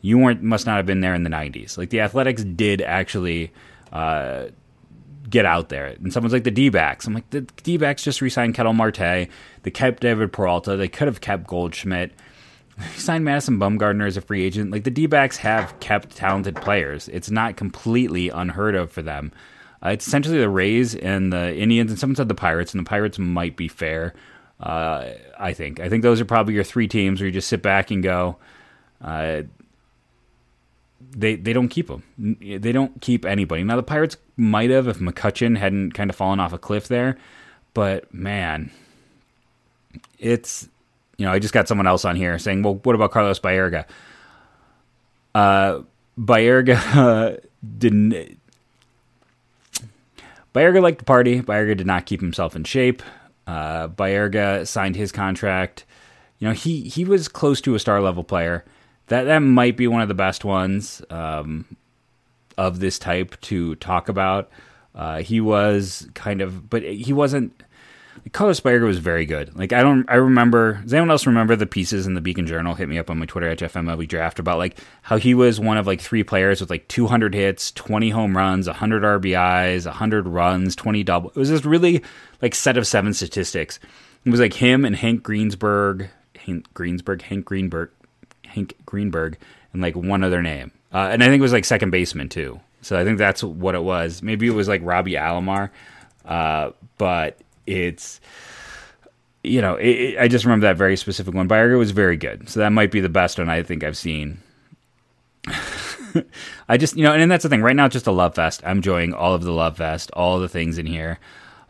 you 0.00 0.18
weren't 0.18 0.42
must 0.42 0.66
not 0.66 0.76
have 0.76 0.86
been 0.86 1.00
there 1.00 1.14
in 1.14 1.24
the 1.24 1.30
90s. 1.30 1.76
Like 1.76 1.90
the 1.90 2.00
Athletics 2.00 2.44
did 2.44 2.82
actually 2.82 3.50
uh, 3.92 4.46
get 5.28 5.44
out 5.44 5.68
there. 5.68 5.86
And 5.86 6.12
someone's 6.12 6.32
like 6.32 6.44
the 6.44 6.50
D-backs. 6.50 7.06
I'm 7.06 7.14
like 7.14 7.28
the 7.30 7.42
D-backs 7.42 8.02
just 8.02 8.20
re-signed 8.20 8.54
Ketel 8.54 8.72
Marte. 8.72 9.28
They 9.62 9.70
kept 9.72 10.02
David 10.02 10.32
Peralta. 10.32 10.76
They 10.76 10.88
could 10.88 11.08
have 11.08 11.20
kept 11.20 11.46
Goldschmidt. 11.46 12.12
They 12.78 13.00
signed 13.00 13.24
Madison 13.24 13.58
Bumgarner 13.58 14.06
as 14.06 14.16
a 14.16 14.20
free 14.20 14.44
agent. 14.44 14.70
Like 14.70 14.84
the 14.84 14.90
D-backs 14.92 15.38
have 15.38 15.80
kept 15.80 16.14
talented 16.14 16.54
players. 16.54 17.08
It's 17.08 17.28
not 17.28 17.56
completely 17.56 18.28
unheard 18.28 18.76
of 18.76 18.92
for 18.92 19.02
them. 19.02 19.32
Uh, 19.84 19.88
it's 19.88 20.06
essentially 20.06 20.38
the 20.38 20.48
Rays 20.48 20.94
and 20.94 21.32
the 21.32 21.56
Indians, 21.56 21.90
and 21.90 21.98
someone 21.98 22.14
said 22.14 22.28
the 22.28 22.36
Pirates, 22.36 22.72
and 22.74 22.86
the 22.86 22.88
Pirates 22.88 23.18
might 23.18 23.56
be 23.56 23.66
fair. 23.66 24.14
Uh, 24.60 25.10
I 25.38 25.54
think. 25.54 25.80
I 25.80 25.88
think 25.88 26.04
those 26.04 26.20
are 26.20 26.24
probably 26.24 26.54
your 26.54 26.62
three 26.62 26.86
teams 26.86 27.20
where 27.20 27.26
you 27.26 27.32
just 27.32 27.48
sit 27.48 27.62
back 27.62 27.90
and 27.90 28.00
go. 28.00 28.36
Uh, 29.00 29.42
they 31.18 31.34
they 31.34 31.52
don't 31.52 31.68
keep 31.68 31.88
them. 31.88 32.02
They 32.40 32.72
don't 32.72 33.00
keep 33.00 33.24
anybody. 33.24 33.64
Now 33.64 33.76
the 33.76 33.82
Pirates 33.82 34.16
might 34.36 34.70
have 34.70 34.86
if 34.86 34.98
McCutchen 34.98 35.58
hadn't 35.58 35.92
kind 35.92 36.10
of 36.10 36.16
fallen 36.16 36.38
off 36.38 36.52
a 36.52 36.58
cliff 36.58 36.86
there, 36.86 37.18
but 37.74 38.12
man, 38.14 38.70
it's 40.18 40.68
you 41.16 41.26
know 41.26 41.32
I 41.32 41.40
just 41.40 41.52
got 41.52 41.66
someone 41.66 41.88
else 41.88 42.04
on 42.04 42.14
here 42.14 42.38
saying, 42.38 42.62
well, 42.62 42.76
what 42.76 42.94
about 42.94 43.10
Carlos 43.10 43.40
Baerga? 43.40 43.84
Uh, 45.34 45.82
Baerga 46.16 47.40
didn't. 47.78 48.38
Baerga 50.54 50.80
liked 50.80 50.98
the 50.98 51.04
party. 51.04 51.42
Baerga 51.42 51.76
did 51.76 51.86
not 51.86 52.06
keep 52.06 52.20
himself 52.20 52.54
in 52.54 52.62
shape. 52.62 53.02
Uh, 53.46 53.88
Baerga 53.88 54.66
signed 54.66 54.94
his 54.94 55.10
contract. 55.10 55.84
You 56.38 56.46
know 56.46 56.54
he 56.54 56.82
he 56.82 57.04
was 57.04 57.26
close 57.26 57.60
to 57.62 57.74
a 57.74 57.80
star 57.80 58.00
level 58.00 58.22
player 58.22 58.64
that 59.08 59.24
that 59.24 59.38
might 59.40 59.76
be 59.76 59.86
one 59.86 60.02
of 60.02 60.08
the 60.08 60.14
best 60.14 60.44
ones 60.44 61.02
um, 61.10 61.64
of 62.56 62.80
this 62.80 62.98
type 62.98 63.40
to 63.42 63.74
talk 63.76 64.08
about. 64.08 64.50
Uh, 64.94 65.18
he 65.22 65.40
was 65.40 66.08
kind 66.14 66.40
of, 66.40 66.68
but 66.68 66.82
he 66.82 67.12
wasn't. 67.12 67.62
Carlos 68.32 68.60
Baerga 68.60 68.84
was 68.84 68.98
very 68.98 69.24
good. 69.24 69.56
Like 69.56 69.72
I 69.72 69.80
don't, 69.80 70.04
I 70.10 70.16
remember. 70.16 70.74
Does 70.82 70.92
anyone 70.92 71.10
else 71.10 71.26
remember 71.26 71.56
the 71.56 71.66
pieces 71.66 72.06
in 72.06 72.14
the 72.14 72.20
Beacon 72.20 72.46
Journal? 72.46 72.74
Hit 72.74 72.88
me 72.88 72.98
up 72.98 73.08
on 73.08 73.18
my 73.18 73.26
Twitter 73.26 73.48
at 73.48 73.58
FMLB 73.58 74.08
Draft 74.08 74.38
about 74.38 74.58
like 74.58 74.78
how 75.02 75.16
he 75.16 75.34
was 75.34 75.60
one 75.60 75.78
of 75.78 75.86
like 75.86 76.00
three 76.00 76.24
players 76.24 76.60
with 76.60 76.68
like 76.68 76.88
200 76.88 77.32
hits, 77.32 77.70
20 77.72 78.10
home 78.10 78.36
runs, 78.36 78.66
100 78.66 79.02
RBIs, 79.02 79.86
100 79.86 80.26
runs, 80.26 80.74
20 80.76 81.04
double. 81.04 81.30
It 81.30 81.36
was 81.36 81.48
this 81.50 81.64
really 81.64 82.02
like 82.42 82.54
set 82.54 82.76
of 82.76 82.86
seven 82.86 83.14
statistics. 83.14 83.78
It 84.24 84.30
was 84.30 84.40
like 84.40 84.54
him 84.54 84.84
and 84.84 84.96
Hank 84.96 85.22
Greenberg, 85.22 86.10
Hank 86.36 86.74
Greensburg, 86.74 87.22
Hank 87.22 87.44
Greenberg, 87.44 87.90
Hank 88.58 88.74
Greenberg, 88.84 89.38
and 89.72 89.80
like 89.80 89.96
one 89.96 90.24
other 90.24 90.42
name. 90.42 90.72
Uh, 90.92 91.08
and 91.10 91.22
I 91.22 91.26
think 91.26 91.40
it 91.40 91.42
was 91.42 91.52
like 91.52 91.64
second 91.64 91.90
baseman 91.90 92.28
too. 92.28 92.60
So 92.82 92.98
I 92.98 93.04
think 93.04 93.18
that's 93.18 93.42
what 93.42 93.74
it 93.74 93.82
was. 93.82 94.22
Maybe 94.22 94.46
it 94.46 94.54
was 94.54 94.68
like 94.68 94.80
Robbie 94.84 95.12
Alomar, 95.12 95.70
uh, 96.24 96.70
but 96.96 97.38
it's 97.66 98.20
you 99.42 99.60
know 99.60 99.76
it, 99.76 99.88
it, 99.88 100.18
I 100.18 100.28
just 100.28 100.44
remember 100.44 100.66
that 100.66 100.76
very 100.76 100.96
specific 100.96 101.34
one. 101.34 101.48
Baerga 101.48 101.78
was 101.78 101.90
very 101.90 102.16
good, 102.16 102.48
so 102.48 102.60
that 102.60 102.70
might 102.70 102.90
be 102.90 103.00
the 103.00 103.08
best 103.08 103.38
one 103.38 103.48
I 103.48 103.62
think 103.62 103.84
I've 103.84 103.96
seen. 103.96 104.40
I 106.68 106.76
just 106.76 106.96
you 106.96 107.02
know, 107.02 107.12
and 107.12 107.30
that's 107.30 107.42
the 107.42 107.48
thing. 107.48 107.62
Right 107.62 107.76
now, 107.76 107.86
it's 107.86 107.94
just 107.94 108.06
a 108.06 108.12
love 108.12 108.34
fest. 108.34 108.62
I'm 108.64 108.78
enjoying 108.78 109.12
all 109.12 109.34
of 109.34 109.42
the 109.42 109.52
love 109.52 109.76
fest, 109.76 110.10
all 110.12 110.38
the 110.38 110.48
things 110.48 110.78
in 110.78 110.86
here. 110.86 111.18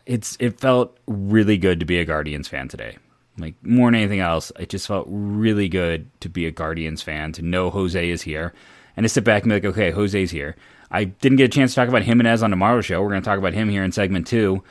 It's 0.07 0.37
it 0.41 0.59
felt 0.61 0.97
really 1.07 1.59
good 1.59 1.81
to 1.81 1.87
be 1.87 1.99
a 1.99 2.05
Guardians 2.05 2.49
fan 2.49 2.69
today. 2.69 2.97
Like 3.39 3.55
more 3.63 3.89
than 3.89 3.95
anything 3.95 4.21
else, 4.21 4.53
it 4.59 4.69
just 4.69 4.87
felt 4.87 5.07
really 5.09 5.69
good 5.69 6.11
to 6.21 6.29
be 6.29 6.47
a 6.47 6.51
Guardians 6.51 7.03
fan 7.03 7.33
to 7.33 7.43
know 7.43 7.71
Jose 7.71 8.11
is 8.11 8.23
here 8.23 8.53
and 8.97 9.05
to 9.05 9.09
sit 9.09 9.25
back 9.25 9.43
and 9.43 9.51
be 9.51 9.57
like, 9.57 9.65
okay, 9.65 9.91
Jose's 9.91 10.31
here. 10.31 10.57
I 10.91 11.05
didn't 11.05 11.39
get 11.39 11.45
a 11.45 11.49
chance 11.49 11.73
to 11.73 11.77
talk 11.77 11.89
about 11.89 12.03
Gimenez 12.03 12.43
on 12.43 12.51
tomorrow's 12.51 12.87
show. 12.87 13.01
We're 13.01 13.11
going 13.11 13.23
to 13.23 13.29
talk 13.29 13.39
about 13.39 13.55
him 13.55 13.69
here 13.69 13.85
in 13.85 13.93
segment 13.93 14.27
two. 14.27 14.65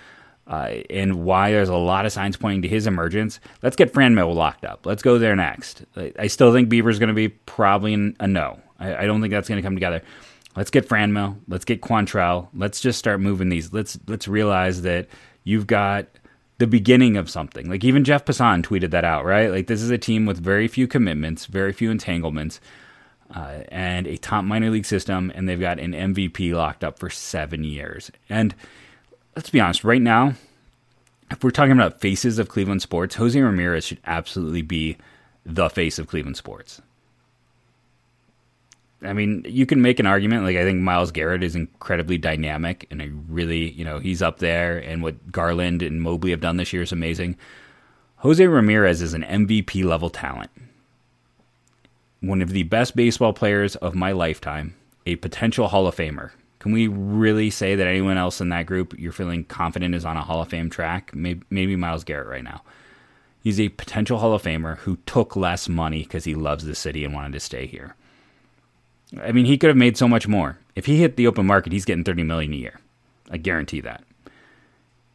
Uh, 0.46 0.82
and 0.90 1.26
why 1.26 1.52
there's 1.52 1.68
a 1.68 1.76
lot 1.76 2.06
of 2.06 2.14
signs 2.14 2.38
pointing 2.38 2.62
to 2.62 2.70
his 2.70 2.88
emergence. 2.88 3.42
Let's 3.62 3.76
get 3.76 3.94
Franmil 3.94 4.34
locked 4.34 4.64
up. 4.64 4.86
Let's 4.86 5.04
go 5.04 5.18
there 5.18 5.36
next. 5.36 5.84
I 6.18 6.28
still 6.28 6.54
think 6.54 6.70
Bieber's 6.70 7.00
going 7.00 7.10
to 7.10 7.14
be 7.14 7.28
probably 7.28 8.14
a 8.18 8.28
no. 8.28 8.62
I, 8.80 8.96
I 8.96 9.06
don't 9.06 9.20
think 9.20 9.32
that's 9.32 9.50
going 9.50 9.62
to 9.62 9.66
come 9.66 9.76
together. 9.76 10.02
Let's 10.56 10.72
get 10.72 10.88
Franmil. 10.88 11.38
Let's 11.50 11.66
get 11.66 11.82
Quantrill. 11.82 12.48
Let's 12.56 12.80
just 12.80 12.98
start 12.98 13.20
moving 13.20 13.50
these. 13.50 13.74
Let's 13.74 14.00
let's 14.08 14.28
realize 14.28 14.84
that 14.84 15.10
you've 15.44 15.68
got 15.68 16.08
the 16.58 16.68
beginning 16.68 17.18
of 17.18 17.30
something. 17.30 17.70
Like 17.70 17.84
even 17.84 18.04
Jeff 18.04 18.26
Passan 18.26 18.64
tweeted 18.64 18.92
that 18.92 19.06
out, 19.06 19.26
right? 19.26 19.52
Like 19.52 19.68
this 19.68 19.82
is 19.82 19.90
a 19.90 19.98
team 19.98 20.26
with 20.26 20.40
very 20.40 20.68
few 20.68 20.88
commitments, 20.88 21.46
very 21.46 21.72
few 21.72 21.92
entanglements 21.92 22.60
uh, 23.36 23.60
and 23.70 24.08
a 24.08 24.18
top 24.18 24.44
minor 24.44 24.70
league 24.70 24.86
system, 24.86 25.32
and 25.36 25.48
they've 25.48 25.60
got 25.60 25.80
an 25.80 25.92
MVP 25.92 26.54
locked 26.54 26.84
up 26.84 26.98
for 27.00 27.10
seven 27.10 27.64
years. 27.64 28.12
And 28.30 28.56
let's 29.36 29.50
be 29.50 29.60
honest, 29.60 29.84
right 29.84 30.02
now, 30.02 30.34
if 31.30 31.44
we're 31.44 31.52
talking 31.52 31.74
about 31.74 32.00
faces 32.00 32.40
of 32.40 32.50
Cleveland 32.50 32.82
sports, 32.82 33.16
Jose 33.16 33.40
Ramirez 33.40 33.86
should 33.86 34.00
absolutely 34.06 34.62
be 34.62 34.98
the 35.46 35.70
face 35.70 36.00
of 36.00 36.08
Cleveland 36.08 36.38
sports. 36.38 36.82
I 39.04 39.14
mean, 39.14 39.46
you 39.48 39.66
can 39.66 39.82
make 39.82 40.00
an 40.00 40.08
argument. 40.08 40.44
Like, 40.44 40.58
I 40.58 40.64
think 40.64 40.82
Myles 40.82 41.12
Garrett 41.12 41.44
is 41.44 41.56
incredibly 41.56 42.18
dynamic, 42.18 42.88
and 42.90 43.02
I 43.02 43.12
really, 43.30 43.70
you 43.72 43.86
know, 43.86 44.00
he's 44.00 44.22
up 44.22 44.40
there. 44.40 44.80
And 44.80 45.04
what 45.04 45.32
Garland 45.32 45.82
and 45.82 46.02
Mobley 46.02 46.32
have 46.32 46.42
done 46.42 46.58
this 46.58 46.74
year 46.74 46.82
is 46.82 46.92
amazing. 46.92 47.38
Jose 48.18 48.46
Ramirez 48.46 49.02
is 49.02 49.14
an 49.14 49.24
MVP 49.24 49.84
level 49.84 50.10
talent 50.10 50.50
one 52.22 52.42
of 52.42 52.50
the 52.50 52.64
best 52.64 52.96
baseball 52.96 53.34
players 53.34 53.76
of 53.78 53.96
my 53.96 54.12
lifetime, 54.12 54.76
a 55.06 55.16
potential 55.18 55.68
Hall 55.68 55.88
of 55.88 55.96
Famer. 55.96 56.32
Can 56.60 56.72
we 56.72 56.88
really 56.88 57.50
say 57.50 57.76
that 57.76 57.88
anyone 57.88 58.18
else 58.18 58.42
in 58.42 58.50
that 58.50 58.66
group 58.66 58.98
you're 58.98 59.12
feeling 59.12 59.44
confident 59.44 59.94
is 59.94 60.06
on 60.06 60.18
a 60.18 60.24
Hall 60.24 60.42
of 60.42 60.50
Fame 60.50 60.70
track? 60.70 61.14
Maybe, 61.14 61.44
maybe 61.50 61.76
Myles 61.76 62.04
Garrett 62.04 62.28
right 62.28 62.44
now. 62.44 62.64
He's 63.44 63.60
a 63.60 63.70
potential 63.70 64.18
Hall 64.18 64.34
of 64.34 64.42
Famer 64.42 64.78
who 64.80 64.98
took 65.06 65.36
less 65.36 65.70
money 65.70 66.04
because 66.04 66.24
he 66.24 66.36
loves 66.36 66.66
the 66.66 66.76
city 66.76 67.06
and 67.06 67.14
wanted 67.14 67.34
to 67.34 67.40
stay 67.40 67.68
here. 67.68 67.96
I 69.22 69.32
mean, 69.32 69.46
he 69.46 69.58
could 69.58 69.70
have 69.70 69.78
made 69.78 69.98
so 69.98 70.08
much 70.08 70.28
more. 70.28 70.58
If 70.76 70.86
he 70.86 70.98
hit 70.98 71.16
the 71.16 71.28
open 71.28 71.46
market, 71.46 71.72
he's 71.72 71.86
getting 71.86 72.04
30 72.04 72.24
million 72.24 72.54
a 72.54 72.58
year. 72.58 72.80
I 73.30 73.38
guarantee 73.38 73.82
that. 73.82 74.04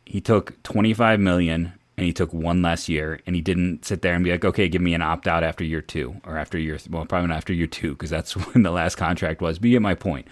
He 0.06 0.20
took 0.20 0.62
25 0.62 1.20
million 1.20 1.72
and 1.96 2.06
he 2.06 2.12
took 2.12 2.32
one 2.32 2.62
less 2.62 2.88
year 2.88 3.20
and 3.26 3.36
he 3.36 3.42
didn't 3.42 3.84
sit 3.84 4.02
there 4.02 4.14
and 4.14 4.24
be 4.24 4.30
like, 4.30 4.44
okay, 4.44 4.68
give 4.68 4.82
me 4.82 4.94
an 4.94 5.02
opt 5.02 5.28
out 5.28 5.44
after 5.44 5.62
year 5.62 5.82
two 5.82 6.16
or 6.24 6.38
after 6.38 6.58
year, 6.58 6.78
well, 6.90 7.04
probably 7.04 7.28
not 7.28 7.36
after 7.36 7.52
year 7.52 7.66
two 7.66 7.92
because 7.92 8.10
that's 8.10 8.32
when 8.54 8.62
the 8.62 8.70
last 8.70 8.96
contract 8.96 9.40
was. 9.40 9.58
But 9.58 9.68
you 9.68 9.76
get 9.76 9.82
my 9.82 9.94
point. 9.94 10.26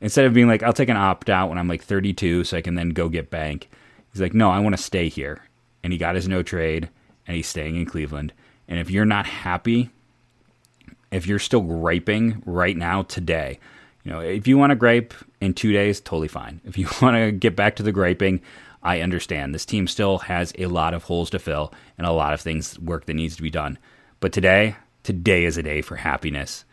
Instead 0.00 0.24
of 0.24 0.34
being 0.34 0.48
like, 0.48 0.62
I'll 0.62 0.72
take 0.72 0.88
an 0.88 0.96
opt 0.96 1.30
out 1.30 1.48
when 1.48 1.58
I'm 1.58 1.68
like 1.68 1.82
32 1.82 2.44
so 2.44 2.56
I 2.56 2.62
can 2.62 2.74
then 2.74 2.90
go 2.90 3.08
get 3.08 3.30
bank, 3.30 3.68
he's 4.12 4.20
like, 4.20 4.34
no, 4.34 4.50
I 4.50 4.58
want 4.58 4.76
to 4.76 4.82
stay 4.82 5.08
here. 5.08 5.42
And 5.84 5.92
he 5.92 5.98
got 5.98 6.14
his 6.14 6.28
no 6.28 6.42
trade 6.42 6.88
and 7.26 7.36
he's 7.36 7.46
staying 7.46 7.76
in 7.76 7.86
Cleveland. 7.86 8.32
And 8.66 8.80
if 8.80 8.90
you're 8.90 9.04
not 9.04 9.26
happy, 9.26 9.90
if 11.12 11.26
you're 11.26 11.38
still 11.38 11.60
griping 11.60 12.42
right 12.46 12.76
now 12.76 13.02
today, 13.02 13.60
you 14.02 14.10
know, 14.10 14.20
if 14.20 14.48
you 14.48 14.58
want 14.58 14.70
to 14.70 14.76
gripe 14.76 15.14
in 15.40 15.54
two 15.54 15.72
days, 15.72 16.00
totally 16.00 16.28
fine. 16.28 16.60
If 16.64 16.76
you 16.76 16.88
want 17.02 17.16
to 17.16 17.30
get 17.30 17.54
back 17.54 17.76
to 17.76 17.82
the 17.82 17.92
griping, 17.92 18.40
I 18.82 19.00
understand 19.00 19.54
this 19.54 19.66
team 19.66 19.86
still 19.86 20.18
has 20.18 20.52
a 20.58 20.66
lot 20.66 20.94
of 20.94 21.04
holes 21.04 21.30
to 21.30 21.38
fill 21.38 21.72
and 21.98 22.06
a 22.06 22.12
lot 22.12 22.32
of 22.32 22.40
things 22.40 22.78
work 22.80 23.06
that 23.06 23.14
needs 23.14 23.36
to 23.36 23.42
be 23.42 23.50
done. 23.50 23.78
But 24.18 24.32
today, 24.32 24.76
today 25.04 25.44
is 25.44 25.56
a 25.56 25.62
day 25.62 25.82
for 25.82 25.96
happiness, 25.96 26.64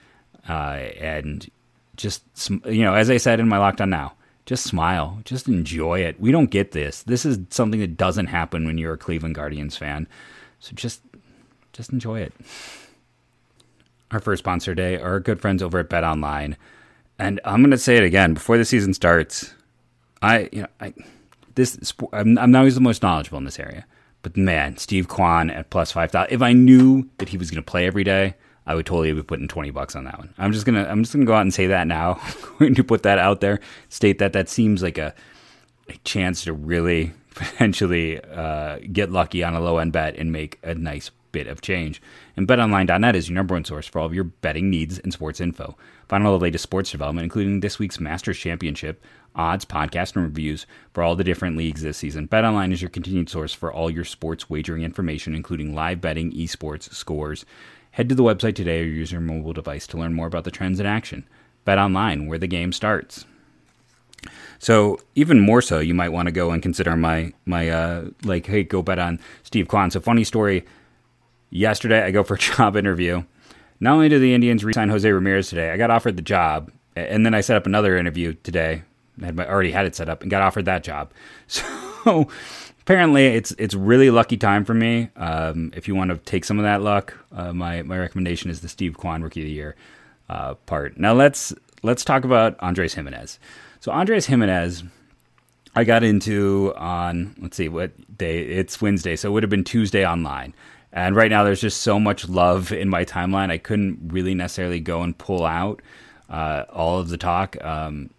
uh, 0.48 0.80
and 1.00 1.50
just 1.96 2.24
you 2.50 2.84
know, 2.84 2.96
as 2.96 3.10
I 3.10 3.18
said 3.18 3.40
in 3.40 3.48
my 3.48 3.58
lockdown 3.58 3.90
now, 3.90 4.14
just 4.46 4.64
smile, 4.64 5.20
just 5.26 5.48
enjoy 5.48 6.00
it. 6.00 6.20
We 6.20 6.32
don't 6.32 6.50
get 6.50 6.72
this. 6.72 7.04
This 7.04 7.26
is 7.26 7.40
something 7.50 7.80
that 7.82 7.98
doesn't 7.98 8.28
happen 8.28 8.66
when 8.66 8.78
you're 8.78 8.94
a 8.94 8.98
Cleveland 8.98 9.36
Guardians 9.36 9.78
fan. 9.78 10.08
So 10.60 10.72
just, 10.76 11.02
just 11.74 11.92
enjoy 11.92 12.22
it. 12.22 12.34
Our 14.12 14.20
first 14.20 14.40
sponsor 14.40 14.74
are 14.74 15.04
our 15.04 15.20
good 15.20 15.40
friends 15.40 15.62
over 15.62 15.80
at 15.80 15.90
Bet 15.90 16.04
Online, 16.04 16.58
and 17.20 17.40
I'm 17.46 17.62
going 17.62 17.72
to 17.72 17.78
say 17.78 17.98
it 17.98 18.04
again 18.04 18.34
before 18.34 18.58
the 18.58 18.66
season 18.66 18.94
starts. 18.94 19.54
I, 20.22 20.50
you 20.52 20.62
know, 20.62 20.68
I 20.80 20.94
this 21.56 21.94
I'm, 22.14 22.38
I'm 22.38 22.52
not 22.52 22.60
always 22.60 22.76
the 22.76 22.82
most 22.82 23.04
knowledgeable 23.04 23.38
in 23.38 23.44
this 23.44 23.60
area, 23.60 23.86
but 24.22 24.36
man, 24.38 24.78
Steve 24.78 25.08
Kwan 25.08 25.50
at 25.50 25.70
plus 25.70 25.92
five 25.92 26.12
thousand. 26.12 26.34
If 26.34 26.42
I 26.42 26.54
knew 26.54 27.10
that 27.18 27.30
he 27.30 27.38
was 27.38 27.52
going 27.52 27.64
to 27.64 27.72
play 27.72 27.86
every 27.86 28.04
day, 28.04 28.36
I 28.66 28.76
would 28.76 28.86
totally 28.86 29.14
be 29.14 29.22
putting 29.22 29.48
twenty 29.48 29.70
bucks 29.70 29.96
on 29.96 30.06
that 30.06 30.18
one. 30.18 30.34
I'm 30.38 30.54
just 30.54 30.66
gonna 30.66 30.86
I'm 30.86 31.04
just 31.04 31.14
gonna 31.14 31.26
go 31.26 31.36
out 31.36 31.42
and 31.42 31.54
say 31.54 31.68
that 31.68 31.86
now. 31.86 32.20
I'm 32.24 32.58
going 32.58 32.76
to 32.76 32.84
put 32.84 33.04
that 33.04 33.20
out 33.20 33.42
there, 33.42 33.60
state 33.90 34.20
that 34.20 34.34
that 34.34 34.50
seems 34.50 34.82
like 34.82 34.98
a 34.98 35.14
a 35.90 35.98
chance 36.04 36.44
to 36.46 36.54
really 36.54 37.14
potentially 37.36 38.24
uh, 38.24 38.80
get 38.92 39.12
lucky 39.12 39.44
on 39.44 39.54
a 39.54 39.60
low 39.60 39.78
end 39.78 39.94
bet 39.94 40.16
and 40.16 40.32
make 40.32 40.60
a 40.64 40.74
nice 40.74 41.12
bit 41.32 41.48
of 41.48 41.62
change. 41.62 42.02
And 42.36 42.48
betonline.net 42.48 43.16
is 43.16 43.30
your 43.30 43.36
number 43.36 43.56
one 43.56 43.66
source 43.66 43.88
for 43.88 44.00
all 44.00 44.06
of 44.06 44.14
your 44.14 44.24
betting 44.24 44.70
needs 44.70 45.00
and 45.00 45.14
sports 45.14 45.42
info. 45.42 45.78
Find 46.08 46.26
all 46.26 46.38
the 46.38 46.44
latest 46.44 46.64
sports 46.64 46.92
development, 46.92 47.24
including 47.24 47.60
this 47.60 47.80
week's 47.80 48.00
Masters 48.00 48.38
Championship, 48.38 49.04
odds, 49.36 49.66
podcasts, 49.66 50.16
and 50.16 50.26
reviews 50.26 50.66
for 50.94 51.04
all 51.04 51.16
the 51.16 51.24
different 51.24 51.58
leagues 51.58 51.82
this 51.82 51.98
season. 51.98 52.28
BetOnline 52.28 52.74
is 52.74 52.82
your 52.82 52.90
continued 52.90 53.30
source 53.30 53.54
for 53.54 53.72
all 53.72 53.90
your 53.90 54.06
sports 54.06 54.50
wagering 54.50 54.84
information, 54.84 55.36
including 55.36 55.76
live 55.76 56.02
betting, 56.02 56.32
esports, 56.32 56.94
scores. 56.94 57.46
Head 57.92 58.10
to 58.10 58.16
the 58.16 58.24
website 58.24 58.56
today 58.56 58.82
or 58.82 58.86
use 58.86 59.12
your 59.12 59.22
mobile 59.22 59.54
device 59.54 59.88
to 59.88 59.98
learn 59.98 60.14
more 60.14 60.28
about 60.28 60.44
the 60.44 60.52
trends 60.52 60.80
in 60.80 60.86
action. 60.86 61.28
BetOnline, 61.66 62.28
where 62.28 62.40
the 62.40 62.48
game 62.48 62.72
starts. 62.72 63.26
So 64.60 65.00
even 65.16 65.40
more 65.40 65.62
so, 65.62 65.80
you 65.80 65.94
might 65.94 66.10
want 66.10 66.28
to 66.28 66.32
go 66.32 66.52
and 66.52 66.62
consider 66.62 66.96
my 66.96 67.34
my 67.46 67.70
uh, 67.70 68.06
like, 68.24 68.46
hey, 68.46 68.64
go 68.64 68.82
bet 68.82 69.00
on 69.00 69.20
Steve 69.44 69.68
Kwan. 69.68 69.92
So 69.92 70.00
funny 70.00 70.24
story. 70.24 70.66
Yesterday, 71.50 72.04
I 72.04 72.12
go 72.12 72.24
for 72.24 72.36
a 72.36 72.38
job 72.40 72.76
interview. 72.76 73.24
Not 73.80 73.94
only 73.94 74.10
did 74.10 74.22
the 74.22 74.34
Indians 74.34 74.64
resign 74.64 74.90
Jose 74.90 75.10
Ramirez 75.10 75.50
today, 75.50 75.72
I 75.72 75.78
got 75.78 75.90
offered 75.90 76.18
the 76.18 76.22
job, 76.22 76.72
and 76.96 77.26
then 77.26 77.34
I 77.34 77.42
set 77.42 77.56
up 77.56 77.66
another 77.66 77.98
interview 77.98 78.34
today 78.44 78.84
had 79.22 79.36
my, 79.36 79.48
already 79.48 79.72
had 79.72 79.86
it 79.86 79.96
set 79.96 80.10
up 80.10 80.22
and 80.22 80.32
got 80.32 80.42
offered 80.42 80.66
that 80.66 80.84
job. 80.84 81.12
So 82.02 82.30
apparently, 82.80 83.26
it's 83.26 83.52
it's 83.58 83.74
really 83.74 84.10
lucky 84.10 84.38
time 84.38 84.64
for 84.64 84.74
me. 84.74 85.10
Um, 85.18 85.74
if 85.76 85.86
you 85.86 85.96
want 85.96 86.12
to 86.12 86.18
take 86.18 86.46
some 86.46 86.58
of 86.58 86.64
that 86.64 86.82
luck, 86.82 87.14
uh, 87.34 87.52
my 87.52 87.82
my 87.82 88.00
recommendation 88.00 88.50
is 88.50 88.62
the 88.62 88.70
Steve 88.70 88.96
Kwan 88.98 89.22
Rookie 89.22 89.42
of 89.42 89.48
the 89.48 89.52
Year 89.52 89.76
uh, 90.30 90.54
part. 90.54 90.98
Now 90.98 91.12
let's 91.12 91.54
let's 91.84 92.06
talk 92.06 92.24
about 92.24 92.56
Andres 92.62 92.94
Gimenez. 92.94 93.38
So 93.82 93.92
Andres 93.92 94.28
Gimenez, 94.28 94.84
I 95.76 95.84
got 95.84 96.04
into 96.06 96.74
on 96.78 97.36
let's 97.42 97.58
see 97.58 97.68
what 97.68 97.92
day 98.18 98.44
it's 98.44 98.82
Wednesday, 98.82 99.18
so 99.18 99.28
it 99.28 99.32
would 99.34 99.44
have 99.44 99.50
been 99.50 99.66
Tuesday 99.66 100.08
online. 100.08 100.54
And 100.92 101.16
right 101.16 101.30
now, 101.30 101.44
there's 101.44 101.62
just 101.62 101.82
so 101.82 102.00
much 102.00 102.28
love 102.28 102.72
in 102.72 102.90
my 102.90 103.06
timeline. 103.06 103.52
I 103.52 103.58
couldn't 103.60 104.00
really 104.08 104.34
necessarily 104.34 104.80
go 104.80 105.04
and 105.04 105.18
pull 105.18 105.46
out 105.46 105.82
uh, 106.30 106.66
all 106.72 107.00
of 107.00 107.10
the 107.10 107.18
talk. 107.18 107.64
Um, 107.64 108.10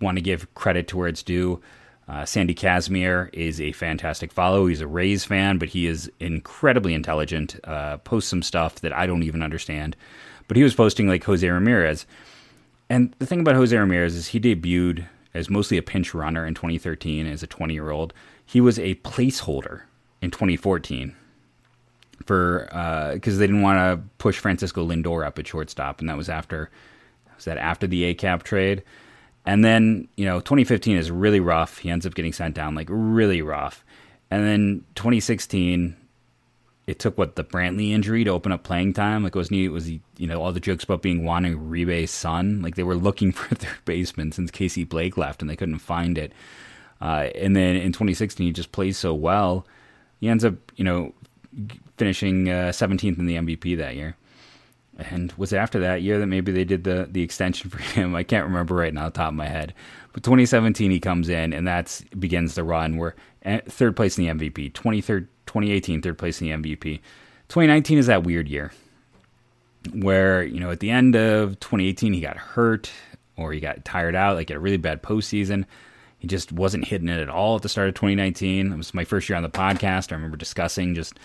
want 0.00 0.16
to 0.16 0.22
give 0.22 0.52
credit 0.54 0.88
to 0.88 0.96
where 0.96 1.08
it's 1.08 1.22
due. 1.22 1.60
Uh, 2.08 2.24
Sandy 2.24 2.54
Casimir 2.54 3.28
is 3.32 3.60
a 3.60 3.72
fantastic 3.72 4.32
follow. 4.32 4.66
He's 4.66 4.80
a 4.80 4.86
Rays 4.86 5.24
fan, 5.24 5.58
but 5.58 5.68
he 5.68 5.86
is 5.86 6.10
incredibly 6.20 6.94
intelligent. 6.94 7.58
Uh, 7.64 7.98
posts 7.98 8.30
some 8.30 8.42
stuff 8.42 8.76
that 8.76 8.92
I 8.92 9.06
don't 9.06 9.24
even 9.24 9.42
understand. 9.42 9.96
But 10.46 10.56
he 10.56 10.62
was 10.62 10.74
posting 10.74 11.06
like 11.06 11.24
Jose 11.24 11.46
Ramirez. 11.46 12.06
And 12.88 13.14
the 13.18 13.26
thing 13.26 13.40
about 13.40 13.56
Jose 13.56 13.76
Ramirez 13.76 14.14
is 14.14 14.28
he 14.28 14.40
debuted 14.40 15.06
as 15.34 15.50
mostly 15.50 15.76
a 15.76 15.82
pinch 15.82 16.14
runner 16.14 16.46
in 16.46 16.54
2013 16.54 17.26
as 17.26 17.42
a 17.42 17.46
20 17.46 17.74
year 17.74 17.90
old. 17.90 18.14
He 18.46 18.62
was 18.62 18.78
a 18.78 18.94
placeholder 18.96 19.82
in 20.22 20.30
2014 20.30 21.14
for 22.26 22.68
uh 22.72 23.14
because 23.14 23.36
uh, 23.36 23.38
they 23.38 23.46
didn't 23.46 23.62
want 23.62 23.78
to 23.78 24.08
push 24.18 24.38
Francisco 24.38 24.86
Lindor 24.86 25.26
up 25.26 25.38
at 25.38 25.46
shortstop, 25.46 26.00
and 26.00 26.08
that 26.08 26.16
was 26.16 26.28
after 26.28 26.70
was 27.36 27.44
that 27.44 27.58
after 27.58 27.86
the 27.86 28.14
ACab 28.14 28.42
trade. 28.42 28.82
And 29.46 29.64
then 29.64 30.08
you 30.16 30.26
know 30.26 30.40
2015 30.40 30.96
is 30.96 31.10
really 31.10 31.40
rough. 31.40 31.78
He 31.78 31.90
ends 31.90 32.06
up 32.06 32.14
getting 32.14 32.32
sent 32.32 32.54
down 32.54 32.74
like 32.74 32.88
really 32.90 33.42
rough. 33.42 33.84
And 34.30 34.44
then 34.44 34.84
2016, 34.94 35.96
it 36.86 36.98
took 36.98 37.16
what 37.16 37.36
the 37.36 37.44
Brantley 37.44 37.90
injury 37.90 38.24
to 38.24 38.30
open 38.30 38.52
up 38.52 38.62
playing 38.62 38.92
time. 38.92 39.22
Like 39.22 39.34
wasn't 39.34 39.56
he 39.56 39.68
was 39.68 39.86
he 39.86 40.00
you 40.16 40.26
know 40.26 40.42
all 40.42 40.52
the 40.52 40.60
jokes 40.60 40.84
about 40.84 41.02
being 41.02 41.24
Juan 41.24 41.44
Uribe's 41.44 42.10
son. 42.10 42.60
Like 42.62 42.74
they 42.74 42.82
were 42.82 42.96
looking 42.96 43.32
for 43.32 43.54
their 43.54 43.76
baseman 43.84 44.32
since 44.32 44.50
Casey 44.50 44.84
Blake 44.84 45.16
left 45.16 45.40
and 45.40 45.50
they 45.50 45.56
couldn't 45.56 45.78
find 45.78 46.18
it. 46.18 46.32
Uh, 47.00 47.28
and 47.36 47.54
then 47.54 47.76
in 47.76 47.92
2016, 47.92 48.44
he 48.44 48.52
just 48.52 48.72
plays 48.72 48.98
so 48.98 49.14
well. 49.14 49.66
He 50.20 50.28
ends 50.28 50.44
up 50.44 50.54
you 50.76 50.84
know 50.84 51.14
finishing 51.96 52.48
uh, 52.48 52.70
17th 52.72 53.18
in 53.18 53.26
the 53.26 53.36
MVP 53.36 53.76
that 53.78 53.96
year. 53.96 54.16
And 54.98 55.32
was 55.36 55.52
it 55.52 55.58
after 55.58 55.78
that 55.80 56.02
year 56.02 56.18
that 56.18 56.26
maybe 56.26 56.50
they 56.50 56.64
did 56.64 56.82
the 56.84 57.08
the 57.10 57.22
extension 57.22 57.70
for 57.70 57.78
him? 57.78 58.14
I 58.14 58.22
can't 58.22 58.46
remember 58.46 58.74
right 58.74 58.94
now, 58.94 59.08
top 59.08 59.28
of 59.28 59.34
my 59.34 59.46
head. 59.46 59.74
But 60.12 60.24
2017, 60.24 60.90
he 60.90 61.00
comes 61.00 61.28
in, 61.28 61.52
and 61.52 61.66
that 61.66 62.02
begins 62.18 62.54
the 62.54 62.64
run. 62.64 62.96
We're 62.96 63.14
third 63.44 63.94
place 63.94 64.18
in 64.18 64.24
the 64.24 64.50
MVP. 64.50 64.72
23rd, 64.72 65.28
2018, 65.46 66.02
third 66.02 66.18
place 66.18 66.40
in 66.40 66.48
the 66.48 66.54
MVP. 66.54 67.00
2019 67.48 67.98
is 67.98 68.06
that 68.06 68.24
weird 68.24 68.48
year 68.48 68.72
where 69.92 70.42
you 70.42 70.60
know 70.60 70.70
at 70.70 70.80
the 70.80 70.90
end 70.90 71.14
of 71.14 71.58
2018 71.60 72.12
he 72.12 72.20
got 72.20 72.36
hurt 72.36 72.90
or 73.36 73.52
he 73.52 73.60
got 73.60 73.84
tired 73.84 74.16
out, 74.16 74.36
like 74.36 74.50
a 74.50 74.58
really 74.58 74.76
bad 74.76 75.02
postseason. 75.02 75.64
He 76.18 76.26
just 76.26 76.52
wasn't 76.52 76.86
hitting 76.86 77.08
it 77.08 77.20
at 77.20 77.28
all 77.28 77.56
at 77.56 77.62
the 77.62 77.68
start 77.68 77.88
of 77.88 77.94
2019. 77.94 78.72
It 78.72 78.76
was 78.76 78.92
my 78.92 79.04
first 79.04 79.28
year 79.28 79.36
on 79.36 79.42
the 79.42 79.48
podcast. 79.48 80.10
I 80.10 80.16
remember 80.16 80.36
discussing 80.36 80.94
just 80.94 81.18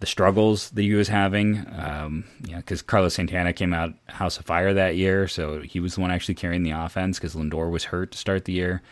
the 0.00 0.06
struggles 0.06 0.70
that 0.70 0.82
he 0.82 0.94
was 0.94 1.08
having. 1.08 1.66
Um, 1.76 2.24
because 2.42 2.82
Carlos 2.82 3.14
Santana 3.14 3.52
came 3.52 3.74
out 3.74 3.94
House 4.06 4.38
of 4.38 4.46
Fire 4.46 4.72
that 4.74 4.96
year, 4.96 5.26
so 5.26 5.60
he 5.60 5.80
was 5.80 5.96
the 5.96 6.00
one 6.00 6.10
actually 6.10 6.34
carrying 6.34 6.62
the 6.62 6.70
offense 6.70 7.18
because 7.18 7.34
Lindor 7.34 7.70
was 7.70 7.84
hurt 7.84 8.12
to 8.12 8.18
start 8.18 8.44
the 8.44 8.52
year. 8.52 8.82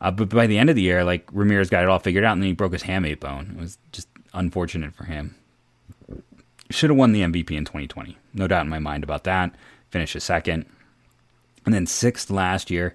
Uh, 0.00 0.10
but 0.10 0.28
by 0.28 0.46
the 0.46 0.58
end 0.58 0.70
of 0.70 0.76
the 0.76 0.82
year, 0.82 1.04
like 1.04 1.28
Ramirez 1.32 1.70
got 1.70 1.82
it 1.82 1.88
all 1.88 1.98
figured 1.98 2.24
out, 2.24 2.32
and 2.32 2.42
then 2.42 2.48
he 2.48 2.54
broke 2.54 2.72
his 2.72 2.82
hamate 2.84 3.20
bone. 3.20 3.54
It 3.56 3.60
was 3.60 3.78
just 3.90 4.08
unfortunate 4.32 4.94
for 4.94 5.04
him. 5.04 5.34
Should 6.70 6.90
have 6.90 6.96
won 6.96 7.12
the 7.12 7.20
MVP 7.20 7.52
in 7.52 7.64
2020, 7.64 8.16
no 8.32 8.46
doubt 8.46 8.64
in 8.64 8.70
my 8.70 8.78
mind 8.78 9.04
about 9.04 9.24
that. 9.24 9.54
Finished 9.90 10.14
a 10.14 10.20
second, 10.20 10.66
and 11.64 11.74
then 11.74 11.86
sixth 11.86 12.30
last 12.30 12.70
year. 12.70 12.94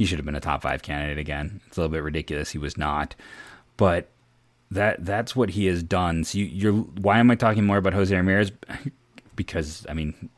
He 0.00 0.06
should 0.06 0.18
have 0.18 0.24
been 0.24 0.34
a 0.34 0.40
top 0.40 0.62
five 0.62 0.80
candidate 0.80 1.18
again. 1.18 1.60
It's 1.66 1.76
a 1.76 1.80
little 1.82 1.92
bit 1.92 2.02
ridiculous 2.02 2.52
he 2.52 2.56
was 2.56 2.78
not, 2.78 3.14
but 3.76 4.08
that 4.70 5.04
that's 5.04 5.36
what 5.36 5.50
he 5.50 5.66
has 5.66 5.82
done. 5.82 6.24
So 6.24 6.38
you, 6.38 6.70
are 6.70 6.72
why 6.72 7.18
am 7.18 7.30
I 7.30 7.34
talking 7.34 7.66
more 7.66 7.76
about 7.76 7.92
Jose 7.92 8.16
Ramirez? 8.16 8.50
because 9.36 9.84
I 9.90 9.92
mean, 9.92 10.30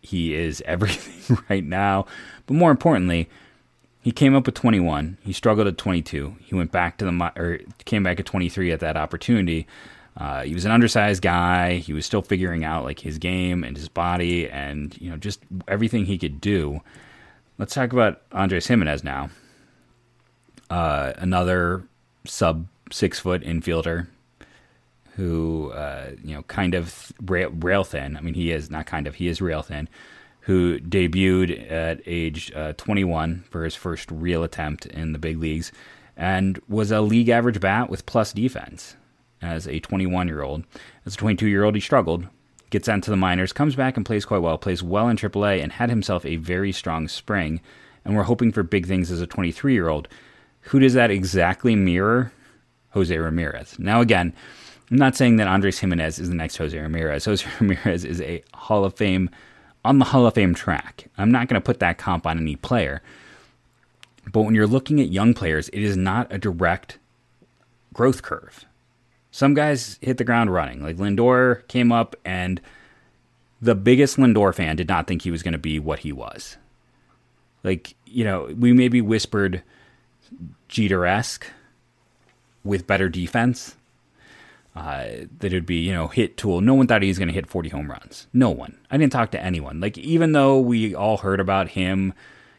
he 0.00 0.32
is 0.32 0.62
everything 0.66 1.36
right 1.50 1.62
now. 1.62 2.06
But 2.46 2.54
more 2.54 2.70
importantly, 2.70 3.28
he 4.00 4.10
came 4.10 4.34
up 4.34 4.46
with 4.46 4.54
21. 4.54 5.18
He 5.20 5.34
struggled 5.34 5.66
at 5.66 5.76
22. 5.76 6.36
He 6.40 6.54
went 6.54 6.72
back 6.72 6.96
to 6.96 7.04
the 7.04 7.32
or 7.36 7.58
came 7.84 8.02
back 8.02 8.20
at 8.20 8.24
23 8.24 8.72
at 8.72 8.80
that 8.80 8.96
opportunity. 8.96 9.66
Uh, 10.16 10.44
he 10.44 10.54
was 10.54 10.64
an 10.64 10.72
undersized 10.72 11.20
guy. 11.20 11.74
He 11.74 11.92
was 11.92 12.06
still 12.06 12.22
figuring 12.22 12.64
out 12.64 12.84
like 12.84 13.00
his 13.00 13.18
game 13.18 13.64
and 13.64 13.76
his 13.76 13.90
body 13.90 14.48
and 14.48 14.98
you 14.98 15.10
know 15.10 15.18
just 15.18 15.40
everything 15.68 16.06
he 16.06 16.16
could 16.16 16.40
do. 16.40 16.80
Let's 17.58 17.74
talk 17.74 17.92
about 17.92 18.22
Andres 18.32 18.66
Gimenez 18.66 19.04
now. 19.04 19.30
Uh, 20.70 21.12
another 21.18 21.84
sub 22.24 22.66
six 22.90 23.18
foot 23.18 23.42
infielder 23.42 24.06
who 25.16 25.70
uh, 25.72 26.12
you 26.24 26.34
know 26.34 26.42
kind 26.44 26.74
of 26.74 27.12
rail, 27.22 27.50
rail, 27.50 27.84
thin. 27.84 28.16
I 28.16 28.20
mean, 28.20 28.34
he 28.34 28.50
is 28.52 28.70
not 28.70 28.86
kind 28.86 29.06
of 29.06 29.16
he 29.16 29.28
is 29.28 29.40
rail 29.40 29.62
thin. 29.62 29.88
Who 30.46 30.80
debuted 30.80 31.70
at 31.70 32.00
age 32.04 32.50
uh, 32.56 32.72
21 32.72 33.44
for 33.48 33.64
his 33.64 33.76
first 33.76 34.10
real 34.10 34.42
attempt 34.42 34.86
in 34.86 35.12
the 35.12 35.18
big 35.18 35.38
leagues, 35.38 35.70
and 36.16 36.60
was 36.68 36.90
a 36.90 37.00
league 37.00 37.28
average 37.28 37.60
bat 37.60 37.88
with 37.88 38.06
plus 38.06 38.32
defense 38.32 38.96
as 39.40 39.68
a 39.68 39.78
21 39.80 40.26
year 40.26 40.42
old. 40.42 40.64
As 41.06 41.14
a 41.14 41.18
22 41.18 41.46
year 41.46 41.64
old, 41.64 41.74
he 41.74 41.80
struggled. 41.80 42.26
Gets 42.72 42.88
into 42.88 43.10
the 43.10 43.18
minors, 43.18 43.52
comes 43.52 43.76
back 43.76 43.98
and 43.98 44.06
plays 44.06 44.24
quite 44.24 44.40
well. 44.40 44.56
Plays 44.56 44.82
well 44.82 45.06
in 45.10 45.18
AAA, 45.18 45.62
and 45.62 45.72
had 45.72 45.90
himself 45.90 46.24
a 46.24 46.36
very 46.36 46.72
strong 46.72 47.06
spring. 47.06 47.60
And 48.02 48.16
we're 48.16 48.22
hoping 48.22 48.50
for 48.50 48.62
big 48.62 48.86
things 48.86 49.10
as 49.10 49.20
a 49.20 49.26
23 49.26 49.74
year 49.74 49.90
old. 49.90 50.08
Who 50.62 50.78
does 50.78 50.94
that 50.94 51.10
exactly 51.10 51.76
mirror? 51.76 52.32
Jose 52.92 53.14
Ramirez. 53.14 53.78
Now, 53.78 54.00
again, 54.00 54.32
I'm 54.90 54.96
not 54.96 55.16
saying 55.16 55.36
that 55.36 55.48
Andres 55.48 55.80
Gimenez 55.80 56.18
is 56.18 56.30
the 56.30 56.34
next 56.34 56.56
Jose 56.56 56.78
Ramirez. 56.78 57.24
Jose 57.26 57.46
Ramirez 57.60 58.06
is 58.06 58.22
a 58.22 58.42
Hall 58.54 58.86
of 58.86 58.94
Fame 58.94 59.28
on 59.84 59.98
the 59.98 60.06
Hall 60.06 60.26
of 60.26 60.32
Fame 60.32 60.54
track. 60.54 61.10
I'm 61.18 61.30
not 61.30 61.48
going 61.48 61.60
to 61.60 61.64
put 61.64 61.78
that 61.80 61.98
comp 61.98 62.26
on 62.26 62.38
any 62.38 62.56
player. 62.56 63.02
But 64.32 64.44
when 64.44 64.54
you're 64.54 64.66
looking 64.66 64.98
at 64.98 65.10
young 65.10 65.34
players, 65.34 65.68
it 65.68 65.82
is 65.82 65.98
not 65.98 66.32
a 66.32 66.38
direct 66.38 66.98
growth 67.92 68.22
curve. 68.22 68.64
Some 69.32 69.54
guys 69.54 69.98
hit 70.02 70.18
the 70.18 70.24
ground 70.24 70.52
running. 70.52 70.82
Like 70.82 70.98
Lindor 70.98 71.66
came 71.66 71.90
up, 71.90 72.14
and 72.24 72.60
the 73.60 73.74
biggest 73.74 74.18
Lindor 74.18 74.54
fan 74.54 74.76
did 74.76 74.88
not 74.88 75.06
think 75.06 75.22
he 75.22 75.30
was 75.30 75.42
going 75.42 75.52
to 75.52 75.58
be 75.58 75.80
what 75.80 76.00
he 76.00 76.12
was. 76.12 76.58
Like, 77.64 77.94
you 78.04 78.24
know, 78.24 78.54
we 78.56 78.72
maybe 78.72 79.00
whispered 79.00 79.62
Jeter 80.68 81.06
esque 81.06 81.46
with 82.62 82.86
better 82.86 83.08
defense. 83.08 83.76
Uh, 84.74 85.26
that 85.38 85.52
it 85.52 85.54
would 85.54 85.66
be, 85.66 85.76
you 85.76 85.92
know, 85.92 86.08
hit 86.08 86.36
tool. 86.38 86.62
No 86.62 86.72
one 86.72 86.86
thought 86.86 87.02
he 87.02 87.08
was 87.08 87.18
going 87.18 87.28
to 87.28 87.34
hit 87.34 87.46
40 87.46 87.68
home 87.68 87.90
runs. 87.90 88.26
No 88.32 88.48
one. 88.48 88.78
I 88.90 88.96
didn't 88.96 89.12
talk 89.12 89.30
to 89.32 89.42
anyone. 89.42 89.80
Like, 89.80 89.98
even 89.98 90.32
though 90.32 90.58
we 90.58 90.94
all 90.94 91.18
heard 91.18 91.40
about 91.40 91.68
him, 91.68 92.14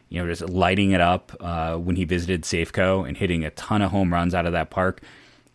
you 0.08 0.20
know, 0.20 0.28
just 0.28 0.48
lighting 0.48 0.92
it 0.92 1.00
up 1.00 1.32
uh, 1.40 1.76
when 1.76 1.96
he 1.96 2.04
visited 2.04 2.42
Safeco 2.42 3.06
and 3.06 3.16
hitting 3.16 3.44
a 3.44 3.50
ton 3.50 3.82
of 3.82 3.90
home 3.90 4.12
runs 4.12 4.32
out 4.32 4.46
of 4.46 4.52
that 4.52 4.70
park, 4.70 5.02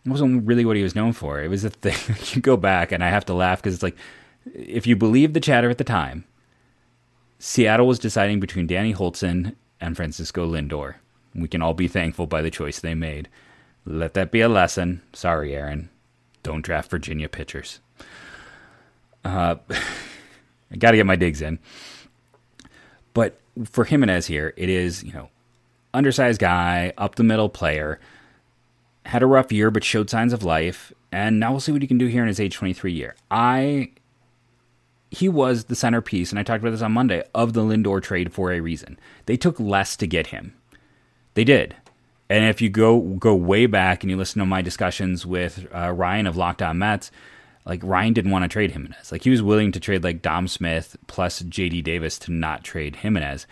it 0.04 0.08
wasn't 0.08 0.46
really 0.46 0.64
what 0.64 0.76
he 0.76 0.82
was 0.82 0.94
known 0.94 1.12
for. 1.12 1.42
It 1.42 1.48
was 1.48 1.64
a 1.64 1.70
thing. 1.70 2.16
you 2.34 2.40
go 2.40 2.56
back, 2.56 2.92
and 2.92 3.04
I 3.04 3.08
have 3.08 3.26
to 3.26 3.34
laugh 3.34 3.60
because 3.60 3.74
it's 3.74 3.82
like, 3.82 3.96
if 4.54 4.86
you 4.86 4.96
believe 4.96 5.32
the 5.32 5.40
chatter 5.40 5.70
at 5.70 5.78
the 5.78 5.84
time, 5.84 6.24
Seattle 7.38 7.86
was 7.86 7.98
deciding 7.98 8.40
between 8.40 8.66
Danny 8.66 8.94
Hultzen 8.94 9.54
and 9.80 9.96
Francisco 9.96 10.46
Lindor. 10.46 10.96
We 11.34 11.48
can 11.48 11.62
all 11.62 11.74
be 11.74 11.88
thankful 11.88 12.26
by 12.26 12.42
the 12.42 12.50
choice 12.50 12.80
they 12.80 12.94
made. 12.94 13.28
Let 13.84 14.14
that 14.14 14.30
be 14.30 14.40
a 14.40 14.48
lesson. 14.48 15.02
Sorry, 15.12 15.54
Aaron. 15.54 15.88
Don't 16.42 16.64
draft 16.64 16.90
Virginia 16.90 17.28
pitchers. 17.28 17.80
Uh, 19.24 19.56
I 20.70 20.76
got 20.76 20.92
to 20.92 20.96
get 20.96 21.06
my 21.06 21.16
digs 21.16 21.42
in. 21.42 21.58
But 23.14 23.40
for 23.64 23.84
Gimenez 23.84 24.26
here, 24.26 24.54
it 24.56 24.68
is, 24.68 25.02
you 25.02 25.12
know, 25.12 25.30
undersized 25.92 26.40
guy, 26.40 26.92
up 26.96 27.16
the 27.16 27.24
middle 27.24 27.48
player, 27.48 28.00
had 29.06 29.22
a 29.22 29.26
rough 29.26 29.52
year 29.52 29.70
but 29.70 29.84
showed 29.84 30.10
signs 30.10 30.32
of 30.32 30.42
life, 30.42 30.92
and 31.10 31.40
now 31.40 31.50
we'll 31.50 31.60
see 31.60 31.72
what 31.72 31.82
he 31.82 31.88
can 31.88 31.98
do 31.98 32.06
here 32.06 32.22
in 32.22 32.28
his 32.28 32.40
age 32.40 32.54
23 32.54 32.92
year. 32.92 33.16
I 33.30 33.90
he 35.10 35.28
was 35.28 35.64
the 35.64 35.74
centerpiece, 35.74 36.30
and 36.30 36.38
I 36.38 36.44
talked 36.44 36.62
about 36.62 36.70
this 36.70 36.82
on 36.82 36.92
Monday, 36.92 37.24
of 37.34 37.52
the 37.52 37.62
Lindor 37.62 38.00
trade 38.00 38.32
for 38.32 38.52
a 38.52 38.60
reason. 38.60 38.98
They 39.26 39.36
took 39.36 39.58
less 39.58 39.96
to 39.96 40.06
get 40.06 40.28
him. 40.28 40.54
They 41.34 41.42
did. 41.42 41.74
And 42.28 42.44
if 42.44 42.60
you 42.60 42.70
go 42.70 43.00
go 43.00 43.34
way 43.34 43.66
back 43.66 44.02
and 44.02 44.10
you 44.10 44.16
listen 44.16 44.38
to 44.38 44.46
my 44.46 44.62
discussions 44.62 45.26
with 45.26 45.66
uh, 45.74 45.90
Ryan 45.90 46.28
of 46.28 46.36
Locked 46.36 46.62
On 46.62 46.78
Mets, 46.78 47.10
like 47.66 47.80
Ryan 47.82 48.12
didn't 48.12 48.30
want 48.30 48.44
to 48.44 48.48
trade 48.48 48.70
Gimenez. 48.70 49.10
Like 49.10 49.24
he 49.24 49.30
was 49.30 49.42
willing 49.42 49.72
to 49.72 49.80
trade 49.80 50.04
like 50.04 50.22
Dom 50.22 50.46
Smith 50.46 50.96
plus 51.08 51.42
JD 51.42 51.82
Davis 51.82 52.18
to 52.20 52.32
not 52.32 52.62
trade 52.62 52.96
Gimenez. 52.96 53.46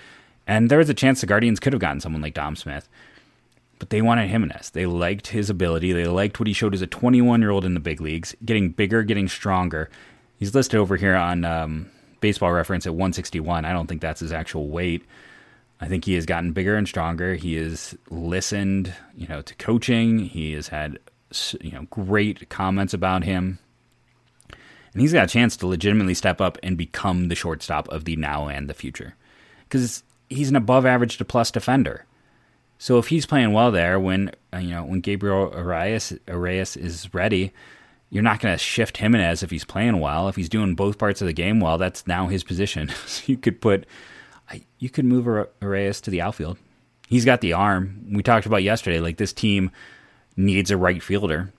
And 0.47 0.71
there 0.71 0.79
was 0.79 0.89
a 0.89 0.95
chance 0.95 1.21
the 1.21 1.27
Guardians 1.27 1.61
could 1.61 1.73
have 1.73 1.81
gotten 1.81 2.01
someone 2.01 2.23
like 2.23 2.35
Dom 2.35 2.55
Smith. 2.55 2.89
But 3.79 3.91
they 3.91 4.03
wanted 4.03 4.29
Gimenez. 4.29 4.71
They 4.71 4.87
liked 4.87 5.29
his 5.29 5.51
ability. 5.51 5.93
They 5.93 6.07
liked 6.07 6.41
what 6.41 6.47
he 6.47 6.53
showed 6.53 6.75
as 6.75 6.83
a 6.83 6.87
21 6.87 7.41
year 7.41 7.51
old 7.51 7.65
in 7.65 7.75
the 7.75 7.81
big 7.81 8.01
leagues, 8.01 8.35
getting 8.45 8.71
bigger, 8.71 9.03
getting 9.03 9.29
stronger. 9.29 9.89
He's 10.37 10.55
listed 10.55 10.79
over 10.81 10.97
here 10.97 11.17
on 11.17 11.45
um, 11.45 11.91
baseball 12.21 12.53
reference 12.53 12.87
at 12.87 12.95
161. 12.95 13.65
I 13.65 13.73
don't 13.73 13.87
think 13.87 14.01
that's 14.01 14.21
his 14.21 14.33
actual 14.33 14.69
weight. 14.69 15.05
I 15.81 15.87
think 15.87 16.05
he 16.05 16.15
has 16.15 16.27
gotten 16.27 16.53
bigger 16.53 16.77
and 16.77 16.89
stronger. 16.89 17.35
He 17.35 17.55
has 17.55 17.97
listened, 18.11 18.93
you 19.17 19.29
know, 19.29 19.43
to 19.43 19.55
coaching. 19.57 20.19
He 20.19 20.53
has 20.53 20.69
had, 20.69 20.99
you 21.61 21.71
know, 21.71 21.87
great 21.91 22.49
comments 22.49 22.95
about 22.95 23.25
him. 23.25 23.59
And 24.93 25.03
he's 25.03 25.13
got 25.13 25.25
a 25.25 25.29
chance 25.29 25.57
to 25.59 25.67
legitimately 25.67 26.15
step 26.15 26.41
up 26.41 26.59
and 26.63 26.77
become 26.77 27.29
the 27.29 27.37
shortstop 27.37 27.89
of 27.89 28.05
the 28.05 28.17
now 28.17 28.49
and 28.49 28.69
the 28.69 28.75
future. 28.75 29.15
Because 29.65 30.03
he's 30.29 30.49
an 30.49 30.57
above 30.57 30.85
average 30.85 31.19
to 31.19 31.25
plus 31.25 31.51
defender. 31.51 32.05
So 32.79 32.99
if 32.99 33.09
he's 33.09 33.27
playing 33.27 33.53
well 33.53 33.71
there 33.71 33.99
when, 33.99 34.31
uh, 34.53 34.59
you 34.59 34.71
know, 34.71 34.85
when 34.85 35.01
Gabriel 35.01 35.53
Arias, 35.55 36.13
Arias 36.29 36.77
is 36.77 37.13
ready, 37.13 37.53
you're 38.11 38.23
not 38.23 38.41
going 38.41 38.55
to 38.55 38.59
shift 38.59 38.97
Gimenez 38.97 39.43
if 39.43 39.51
he's 39.51 39.65
playing 39.65 40.01
well. 40.01 40.29
If 40.29 40.37
he's 40.37 40.49
doing 40.49 40.75
both 40.75 40.97
parts 40.97 41.21
of 41.21 41.27
the 41.27 41.33
game 41.33 41.61
well, 41.61 41.77
that's 41.77 42.07
now 42.07 42.29
his 42.29 42.45
position. 42.45 42.89
so 43.07 43.25
you 43.27 43.37
could 43.37 43.61
put 43.61 43.85
you 44.79 44.91
could 44.91 45.05
move 45.05 45.29
Arias 45.61 46.01
to 46.03 46.11
the 46.11 46.21
outfield. 46.21 46.59
He's 47.09 47.25
got 47.25 47.41
the 47.41 47.53
arm. 47.53 48.07
We 48.13 48.23
talked 48.23 48.47
about 48.47 48.63
yesterday. 48.63 49.01
Like 49.01 49.17
this 49.17 49.33
team 49.33 49.71
needs 50.37 50.71
a 50.71 50.77
right 50.77 51.03
fielder. 51.03 51.53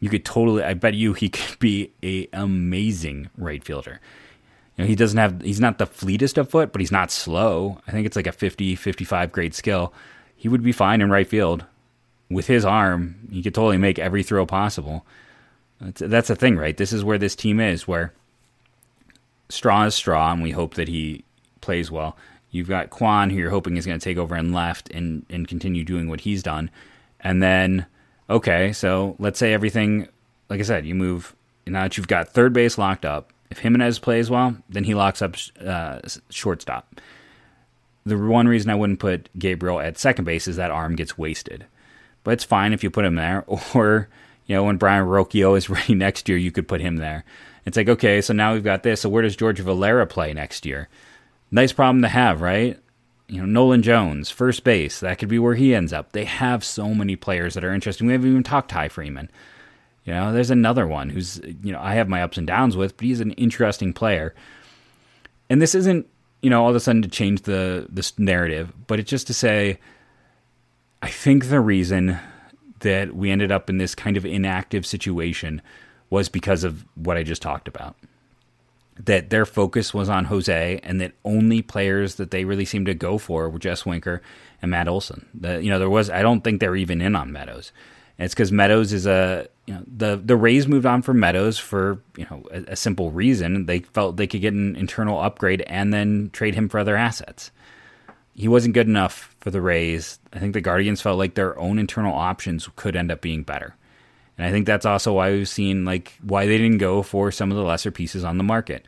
You 0.00 0.08
could 0.08 0.24
totally. 0.24 0.62
I 0.62 0.74
bet 0.74 0.94
you 0.94 1.12
he 1.12 1.28
could 1.28 1.58
be 1.58 1.92
a 2.02 2.28
amazing 2.32 3.30
right 3.36 3.62
fielder. 3.64 4.00
You 4.76 4.84
know, 4.84 4.88
he 4.88 4.94
doesn't 4.94 5.18
have. 5.18 5.42
He's 5.42 5.60
not 5.60 5.78
the 5.78 5.86
fleetest 5.86 6.38
of 6.38 6.50
foot, 6.50 6.72
but 6.72 6.80
he's 6.80 6.92
not 6.92 7.10
slow. 7.10 7.80
I 7.86 7.92
think 7.92 8.06
it's 8.06 8.16
like 8.16 8.26
a 8.26 8.32
50, 8.32 8.76
55 8.76 9.32
grade 9.32 9.54
skill. 9.54 9.92
He 10.38 10.48
would 10.48 10.62
be 10.62 10.72
fine 10.72 11.02
in 11.02 11.10
right 11.10 11.28
field 11.28 11.64
with 12.30 12.46
his 12.46 12.64
arm. 12.64 13.16
He 13.30 13.42
could 13.42 13.54
totally 13.54 13.76
make 13.76 13.98
every 13.98 14.22
throw 14.22 14.46
possible. 14.46 15.04
That's, 15.80 16.00
that's 16.00 16.28
the 16.28 16.36
thing, 16.36 16.56
right? 16.56 16.76
This 16.76 16.92
is 16.92 17.04
where 17.04 17.18
this 17.18 17.34
team 17.34 17.58
is, 17.58 17.88
where 17.88 18.12
Straw 19.48 19.84
is 19.84 19.96
Straw, 19.96 20.32
and 20.32 20.42
we 20.42 20.52
hope 20.52 20.74
that 20.74 20.88
he 20.88 21.24
plays 21.60 21.90
well. 21.90 22.16
You've 22.50 22.68
got 22.68 22.90
Kwan, 22.90 23.30
who 23.30 23.36
you're 23.36 23.50
hoping 23.50 23.76
is 23.76 23.84
going 23.84 23.98
to 23.98 24.04
take 24.04 24.16
over 24.16 24.36
and 24.36 24.54
left 24.54 24.90
and, 24.90 25.26
and 25.28 25.46
continue 25.48 25.84
doing 25.84 26.08
what 26.08 26.20
he's 26.20 26.42
done. 26.42 26.70
And 27.20 27.42
then, 27.42 27.86
okay, 28.30 28.72
so 28.72 29.16
let's 29.18 29.38
say 29.38 29.52
everything, 29.52 30.08
like 30.48 30.60
I 30.60 30.62
said, 30.62 30.86
you 30.86 30.94
move, 30.94 31.34
now 31.66 31.82
that 31.82 31.96
you've 31.96 32.08
got 32.08 32.28
third 32.28 32.52
base 32.52 32.78
locked 32.78 33.04
up, 33.04 33.32
if 33.50 33.58
Gimenez 33.58 33.98
plays 33.98 34.30
well, 34.30 34.56
then 34.68 34.84
he 34.84 34.94
locks 34.94 35.20
up 35.20 35.34
uh, 35.64 36.00
shortstop. 36.30 37.00
The 38.04 38.16
one 38.16 38.48
reason 38.48 38.70
I 38.70 38.74
wouldn't 38.74 39.00
put 39.00 39.28
Gabriel 39.38 39.80
at 39.80 39.98
second 39.98 40.24
base 40.24 40.48
is 40.48 40.56
that 40.56 40.70
arm 40.70 40.96
gets 40.96 41.18
wasted. 41.18 41.66
But 42.24 42.32
it's 42.32 42.44
fine 42.44 42.72
if 42.72 42.82
you 42.82 42.90
put 42.90 43.04
him 43.04 43.16
there. 43.16 43.44
Or, 43.74 44.08
you 44.46 44.56
know, 44.56 44.64
when 44.64 44.78
Brayan 44.78 45.04
Rocchio 45.04 45.56
is 45.56 45.70
ready 45.70 45.94
next 45.94 46.28
year, 46.28 46.38
you 46.38 46.50
could 46.50 46.68
put 46.68 46.80
him 46.80 46.96
there. 46.96 47.24
It's 47.66 47.76
like, 47.76 47.88
okay, 47.88 48.20
so 48.22 48.32
now 48.32 48.54
we've 48.54 48.64
got 48.64 48.82
this. 48.82 49.02
So 49.02 49.08
where 49.08 49.22
does 49.22 49.36
George 49.36 49.60
Valera 49.60 50.06
play 50.06 50.32
next 50.32 50.64
year? 50.64 50.88
Nice 51.50 51.72
problem 51.72 52.00
to 52.02 52.08
have, 52.08 52.40
right? 52.40 52.78
You 53.28 53.40
know, 53.40 53.46
Nolan 53.46 53.82
Jones, 53.82 54.30
first 54.30 54.64
base, 54.64 55.00
that 55.00 55.18
could 55.18 55.28
be 55.28 55.38
where 55.38 55.54
he 55.54 55.74
ends 55.74 55.92
up. 55.92 56.12
They 56.12 56.24
have 56.24 56.64
so 56.64 56.94
many 56.94 57.14
players 57.14 57.54
that 57.54 57.64
are 57.64 57.74
interesting. 57.74 58.06
We 58.06 58.14
haven't 58.14 58.30
even 58.30 58.42
talked 58.42 58.70
Ty 58.70 58.88
Freeman. 58.88 59.30
You 60.04 60.14
know, 60.14 60.32
there's 60.32 60.50
another 60.50 60.86
one 60.86 61.10
who's, 61.10 61.38
you 61.62 61.72
know, 61.72 61.80
I 61.80 61.94
have 61.94 62.08
my 62.08 62.22
ups 62.22 62.38
and 62.38 62.46
downs 62.46 62.74
with, 62.74 62.96
but 62.96 63.04
he's 63.04 63.20
an 63.20 63.32
interesting 63.32 63.92
player. 63.92 64.34
And 65.50 65.60
this 65.60 65.74
isn't, 65.74 66.06
you 66.42 66.50
know, 66.50 66.62
all 66.62 66.70
of 66.70 66.76
a 66.76 66.80
sudden 66.80 67.02
to 67.02 67.08
change 67.08 67.42
the 67.42 67.86
this 67.88 68.18
narrative, 68.18 68.72
but 68.86 68.98
it's 68.98 69.10
just 69.10 69.26
to 69.28 69.34
say, 69.34 69.78
I 71.02 71.08
think 71.08 71.48
the 71.48 71.60
reason 71.60 72.18
that 72.80 73.14
we 73.14 73.30
ended 73.30 73.50
up 73.50 73.68
in 73.68 73.78
this 73.78 73.94
kind 73.94 74.16
of 74.16 74.24
inactive 74.24 74.86
situation 74.86 75.60
was 76.10 76.28
because 76.28 76.64
of 76.64 76.84
what 76.94 77.16
I 77.16 77.22
just 77.22 77.42
talked 77.42 77.68
about 77.68 77.96
that 79.04 79.30
their 79.30 79.46
focus 79.46 79.94
was 79.94 80.08
on 80.08 80.24
Jose 80.24 80.80
and 80.82 81.00
that 81.00 81.12
only 81.24 81.62
players 81.62 82.16
that 82.16 82.30
they 82.30 82.44
really 82.44 82.64
seemed 82.64 82.86
to 82.86 82.94
go 82.94 83.16
for 83.18 83.48
were 83.48 83.58
Jess 83.58 83.86
Winker 83.86 84.20
and 84.60 84.70
Matt 84.70 84.88
Olson. 84.88 85.26
The, 85.34 85.62
you 85.62 85.70
know, 85.70 85.78
there 85.78 85.90
was 85.90 86.10
I 86.10 86.22
don't 86.22 86.42
think 86.42 86.60
they're 86.60 86.76
even 86.76 87.00
in 87.00 87.14
on 87.14 87.32
Meadows. 87.32 87.72
And 88.18 88.24
it's 88.24 88.34
because 88.34 88.50
Meadows 88.50 88.92
is 88.92 89.06
a 89.06 89.48
you 89.66 89.74
know 89.74 89.82
the 89.86 90.20
the 90.22 90.36
Rays 90.36 90.66
moved 90.66 90.86
on 90.86 91.02
from 91.02 91.20
Meadows 91.20 91.58
for 91.58 92.02
you 92.16 92.26
know 92.30 92.44
a, 92.50 92.72
a, 92.72 92.76
simple 92.76 93.10
reason 93.10 93.66
they 93.66 93.80
felt 93.80 94.16
they 94.16 94.26
could 94.26 94.40
get 94.40 94.54
an 94.54 94.74
internal 94.76 95.20
upgrade 95.20 95.62
and 95.62 95.92
then 95.92 96.30
trade 96.32 96.54
him 96.54 96.68
for 96.68 96.78
other 96.78 96.96
assets. 96.96 97.50
He 98.34 98.48
wasn't 98.48 98.74
good 98.74 98.86
enough 98.86 99.34
for 99.40 99.50
the 99.50 99.60
Rays. 99.60 100.18
I 100.32 100.38
think 100.38 100.54
the 100.54 100.60
Guardians 100.60 101.00
felt 101.00 101.18
like 101.18 101.34
their 101.34 101.58
own 101.58 101.78
internal 101.78 102.14
options 102.14 102.68
could 102.76 102.96
end 102.96 103.10
up 103.10 103.20
being 103.20 103.42
better. 103.42 103.74
And 104.36 104.46
I 104.46 104.50
think 104.52 104.66
that's 104.66 104.86
also 104.86 105.12
why 105.12 105.32
we've 105.32 105.48
seen 105.48 105.84
like 105.84 106.16
why 106.22 106.46
they 106.46 106.58
didn't 106.58 106.78
go 106.78 107.02
for 107.02 107.30
some 107.30 107.50
of 107.50 107.56
the 107.56 107.64
lesser 107.64 107.90
pieces 107.90 108.24
on 108.24 108.38
the 108.38 108.44
market. 108.44 108.86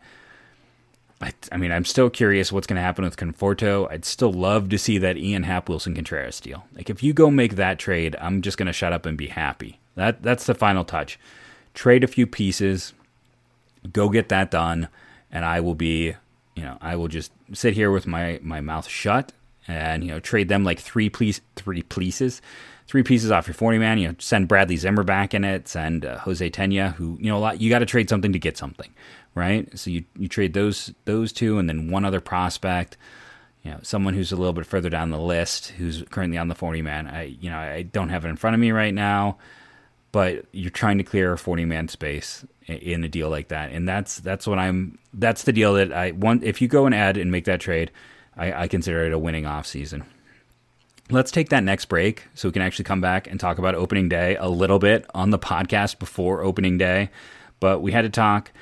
I, 1.21 1.33
I 1.53 1.59
mean, 1.59 1.71
I'm 1.71 1.85
still 1.85 2.09
curious 2.09 2.51
what's 2.51 2.67
going 2.67 2.77
to 2.77 2.83
happen 2.83 3.05
with 3.05 3.17
Conforto. 3.17 3.91
I'd 3.91 4.07
still 4.07 4.33
love 4.33 4.71
to 4.71 4.79
see 4.79 4.97
that 4.99 5.19
Ian 5.19 5.43
Happ 5.43 5.69
Willson 5.69 5.95
Contreras 5.95 6.41
deal. 6.41 6.65
Like, 6.75 6.89
if 6.89 7.03
you 7.03 7.13
go 7.13 7.31
make 7.31 7.57
that 7.57 7.79
trade, 7.79 8.17
I'm 8.21 8.41
just 8.41 8.57
going 8.57 8.67
to 8.67 8.73
shut 8.73 8.93
up 8.93 9.05
and 9.05 9.19
be 9.19 9.27
happy. 9.27 9.81
That 9.97 10.23
that's 10.23 10.47
the 10.47 10.55
final 10.55 10.85
touch. 10.85 11.19
Trade 11.75 12.05
a 12.05 12.09
few 12.09 12.27
pieces, 12.27 12.95
go 13.93 14.09
get 14.09 14.31
that 14.31 14.51
done, 14.51 14.89
and 15.31 15.45
I 15.45 15.61
will 15.61 15.75
be, 15.75 16.15
you 16.55 16.63
know, 16.63 16.79
I 16.81 16.97
will 16.97 17.09
just 17.09 17.33
sit 17.53 17.75
here 17.75 17.91
with 17.91 18.07
my 18.07 18.41
my 18.43 18.61
mouth 18.61 18.89
shut 18.89 19.33
and 19.69 20.03
you 20.03 20.11
know 20.11 20.21
trade 20.21 20.49
them 20.49 20.65
like 20.65 20.81
three 20.81 21.11
piece 21.11 21.41
three 21.55 21.83
pieces 21.83 22.41
three 22.91 23.05
pieces 23.05 23.31
off 23.31 23.47
your 23.47 23.55
40 23.55 23.79
man. 23.79 23.99
You 23.99 24.09
know, 24.09 24.15
send 24.19 24.49
Bradley 24.49 24.77
Zimmer 24.77 25.05
back 25.05 25.33
in 25.33 25.45
it, 25.45 25.69
send 25.69 26.05
uh, 26.05 26.19
Jose 26.19 26.51
Tena, 26.51 26.93
who 26.95 27.17
you 27.21 27.31
know 27.31 27.39
a 27.39 27.39
lot. 27.39 27.61
You 27.61 27.71
got 27.71 27.79
to 27.79 27.87
trade 27.87 28.09
something 28.09 28.33
to 28.33 28.39
get 28.39 28.59
something, 28.59 28.93
right? 29.35 29.69
So 29.79 29.91
you 29.91 30.05
you 30.17 30.29
trade 30.29 30.55
those 30.55 30.93
those 31.05 31.33
two, 31.33 31.59
and 31.59 31.69
then 31.69 31.91
one 31.91 32.05
other 32.05 32.21
prospect. 32.21 32.97
You 33.63 33.73
know, 33.73 33.79
someone 33.83 34.15
who's 34.15 34.33
a 34.33 34.37
little 34.37 34.55
bit 34.55 34.65
further 34.65 34.89
down 34.89 35.11
the 35.11 35.19
list, 35.19 35.69
who's 35.69 36.03
currently 36.11 36.39
on 36.39 36.49
the 36.49 36.55
40 36.55 36.83
man. 36.83 37.07
I 37.07 37.37
you 37.41 37.51
know 37.51 37.59
I 37.59 37.83
don't 37.83 38.09
have 38.09 38.25
it 38.25 38.29
in 38.29 38.37
front 38.37 38.55
of 38.55 38.61
me 38.61 38.71
right 38.73 38.95
now, 38.95 39.39
but 40.13 40.47
you're 40.53 40.71
trying 40.71 40.99
to 40.99 41.05
clear 41.05 41.33
a 41.33 41.39
40 41.39 41.65
man 41.65 41.89
space 41.89 42.45
in 42.67 43.05
a 43.05 43.09
deal 43.09 43.29
like 43.29 43.49
that, 43.49 43.71
and 43.71 43.89
that's 43.89 44.19
that's 44.19 44.47
what 44.47 44.59
I'm. 44.59 44.99
That's 45.13 45.43
the 45.45 45.53
deal 45.53 45.75
that 45.75 45.93
I 45.93 46.13
want. 46.13 46.45
If 46.45 46.63
you 46.63 46.69
go 46.69 46.87
and 46.87 46.95
add 46.95 47.17
and 47.17 47.31
make 47.31 47.45
that 47.47 47.61
trade, 47.61 47.91
I, 48.37 48.63
I 48.63 48.69
consider 48.69 49.05
it 49.05 49.13
a 49.13 49.19
winning 49.19 49.47
off 49.47 49.67
season 49.67 50.05
let's 51.11 51.31
take 51.31 51.49
that 51.49 51.65
next 51.65 51.87
break 51.87 52.29
so 52.35 52.49
we 52.49 52.53
can 52.53 52.63
actually 52.63 52.85
come 52.85 53.01
back 53.01 53.27
and 53.27 53.39
talk 53.41 53.59
about 53.59 53.75
opening 53.75 54.09
day 54.09 54.37
a 54.37 54.49
little 54.49 54.79
bit 54.79 55.07
on 55.15 55.31
the 55.31 55.39
podcast 55.39 55.99
before 55.99 56.43
opening 56.43 56.79
day. 56.79 57.11
But 57.59 57.81
we 57.81 57.93
had 57.93 58.03
to 58.03 58.11
talk 58.11 58.53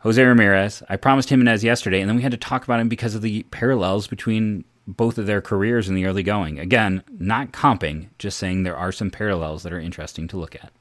Jose 0.00 0.22
Ramirez. 0.22 0.82
I 0.88 0.96
promised 0.96 1.28
Gimenez 1.28 1.62
yesterday, 1.62 2.00
and 2.00 2.08
then 2.08 2.16
we 2.16 2.22
had 2.22 2.32
to 2.32 2.38
talk 2.38 2.64
about 2.64 2.80
him 2.80 2.88
because 2.88 3.14
of 3.14 3.22
the 3.22 3.42
parallels 3.50 4.06
between 4.06 4.64
both 4.86 5.18
of 5.18 5.26
their 5.26 5.42
careers 5.42 5.88
in 5.88 5.94
the 5.94 6.06
early 6.06 6.22
going. 6.22 6.58
Again, 6.58 7.02
not 7.18 7.52
comping, 7.52 8.08
just 8.18 8.38
saying 8.38 8.62
there 8.62 8.76
are 8.76 8.92
some 8.92 9.10
parallels 9.10 9.62
that 9.62 9.72
are 9.72 9.80
interesting 9.80 10.26
to 10.28 10.38
look 10.38 10.54
at. 10.54 10.72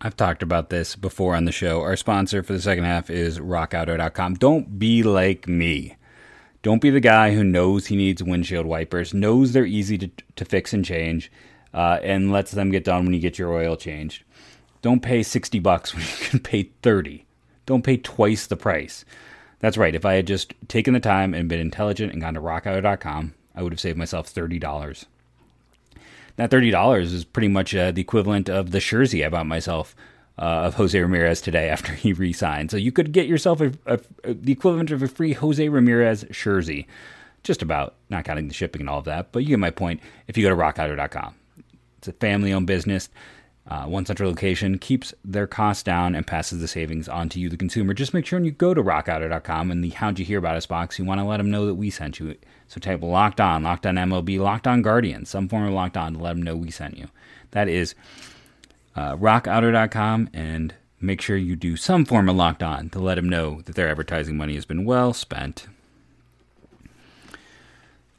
I've 0.00 0.16
talked 0.16 0.42
about 0.42 0.70
this 0.70 0.94
before 0.94 1.34
on 1.34 1.46
the 1.46 1.52
show. 1.52 1.80
Our 1.80 1.96
sponsor 1.96 2.42
for 2.42 2.52
the 2.52 2.60
second 2.60 2.84
half 2.84 3.10
is 3.10 3.40
rockauto.com. 3.40 4.34
Don't 4.34 4.78
be 4.78 5.02
like 5.02 5.48
me. 5.48 5.96
Don't 6.62 6.82
be 6.82 6.90
the 6.90 7.00
guy 7.00 7.34
who 7.34 7.42
knows 7.42 7.86
he 7.86 7.96
needs 7.96 8.22
windshield 8.22 8.66
wipers, 8.66 9.14
knows 9.14 9.52
they're 9.52 9.66
easy 9.66 9.98
to, 9.98 10.10
to 10.36 10.44
fix 10.44 10.72
and 10.72 10.84
change, 10.84 11.30
uh, 11.74 11.98
and 12.02 12.32
lets 12.32 12.52
them 12.52 12.70
get 12.70 12.84
done 12.84 13.04
when 13.04 13.14
you 13.14 13.20
get 13.20 13.38
your 13.38 13.52
oil 13.52 13.76
changed. 13.76 14.22
Don't 14.82 15.02
pay 15.02 15.22
60 15.22 15.58
bucks 15.58 15.92
when 15.92 16.02
you 16.02 16.28
can 16.28 16.38
pay 16.38 16.70
30. 16.82 17.25
Don't 17.66 17.84
pay 17.84 17.96
twice 17.96 18.46
the 18.46 18.56
price. 18.56 19.04
That's 19.60 19.76
right. 19.76 19.94
If 19.94 20.04
I 20.04 20.14
had 20.14 20.26
just 20.26 20.54
taken 20.68 20.94
the 20.94 21.00
time 21.00 21.34
and 21.34 21.48
been 21.48 21.60
intelligent 21.60 22.12
and 22.12 22.22
gone 22.22 22.34
to 22.34 22.40
rockauto.com, 22.40 23.34
I 23.54 23.62
would 23.62 23.72
have 23.72 23.80
saved 23.80 23.98
myself 23.98 24.32
$30. 24.32 25.06
That 26.36 26.50
$30 26.50 27.00
is 27.02 27.24
pretty 27.24 27.48
much 27.48 27.74
uh, 27.74 27.90
the 27.90 28.02
equivalent 28.02 28.48
of 28.48 28.70
the 28.70 28.80
Jersey 28.80 29.24
I 29.24 29.30
bought 29.30 29.46
myself 29.46 29.96
uh, 30.38 30.42
of 30.42 30.74
Jose 30.74 30.98
Ramirez 30.98 31.40
today 31.40 31.68
after 31.70 31.92
he 31.92 32.12
re-signed. 32.12 32.70
So 32.70 32.76
you 32.76 32.92
could 32.92 33.12
get 33.12 33.26
yourself 33.26 33.60
a, 33.60 33.72
a, 33.86 33.98
a, 34.24 34.34
the 34.34 34.52
equivalent 34.52 34.90
of 34.90 35.02
a 35.02 35.08
free 35.08 35.32
Jose 35.32 35.66
Ramirez 35.68 36.24
jersey, 36.30 36.86
just 37.42 37.62
about, 37.62 37.94
not 38.10 38.24
counting 38.24 38.48
the 38.48 38.54
shipping 38.54 38.82
and 38.82 38.90
all 38.90 38.98
of 38.98 39.06
that. 39.06 39.32
But 39.32 39.40
you 39.40 39.48
get 39.48 39.58
my 39.58 39.70
point. 39.70 40.00
If 40.28 40.36
you 40.36 40.44
go 40.44 40.50
to 40.50 40.56
RockAuto.com, 40.56 41.34
it's 41.98 42.08
a 42.08 42.12
family-owned 42.12 42.66
business. 42.66 43.08
Uh, 43.68 43.84
one 43.84 44.06
central 44.06 44.28
location 44.30 44.78
keeps 44.78 45.12
their 45.24 45.46
costs 45.46 45.82
down 45.82 46.14
and 46.14 46.26
passes 46.26 46.60
the 46.60 46.68
savings 46.68 47.08
on 47.08 47.28
to 47.28 47.40
you, 47.40 47.48
the 47.48 47.56
consumer. 47.56 47.94
Just 47.94 48.14
make 48.14 48.24
sure 48.24 48.38
when 48.38 48.44
you 48.44 48.52
go 48.52 48.72
to 48.74 48.82
rockauto.com 48.82 49.70
and 49.72 49.82
the 49.82 49.90
How'd 49.90 50.18
You 50.20 50.24
Hear 50.24 50.38
About 50.38 50.56
Us 50.56 50.66
box, 50.66 50.98
you 50.98 51.04
want 51.04 51.20
to 51.20 51.24
let 51.24 51.38
them 51.38 51.50
know 51.50 51.66
that 51.66 51.74
we 51.74 51.90
sent 51.90 52.20
you. 52.20 52.36
So 52.68 52.78
type 52.78 53.02
Locked 53.02 53.40
On, 53.40 53.64
Locked 53.64 53.86
On 53.86 53.96
MLB, 53.96 54.38
Locked 54.38 54.68
On 54.68 54.82
Guardians, 54.82 55.30
some 55.30 55.48
form 55.48 55.66
of 55.66 55.72
Locked 55.72 55.96
On 55.96 56.14
to 56.14 56.18
let 56.20 56.34
them 56.34 56.42
know 56.42 56.54
we 56.54 56.70
sent 56.70 56.96
you. 56.96 57.08
That 57.50 57.68
is 57.68 57.96
uh, 58.94 59.16
rockauto.com 59.16 60.30
and 60.32 60.74
make 61.00 61.20
sure 61.20 61.36
you 61.36 61.56
do 61.56 61.76
some 61.76 62.04
form 62.04 62.28
of 62.28 62.36
locked 62.36 62.62
on 62.62 62.88
to 62.90 62.98
let 62.98 63.16
them 63.16 63.28
know 63.28 63.60
that 63.62 63.74
their 63.74 63.88
advertising 63.88 64.36
money 64.36 64.54
has 64.54 64.64
been 64.64 64.84
well 64.84 65.12
spent. 65.12 65.66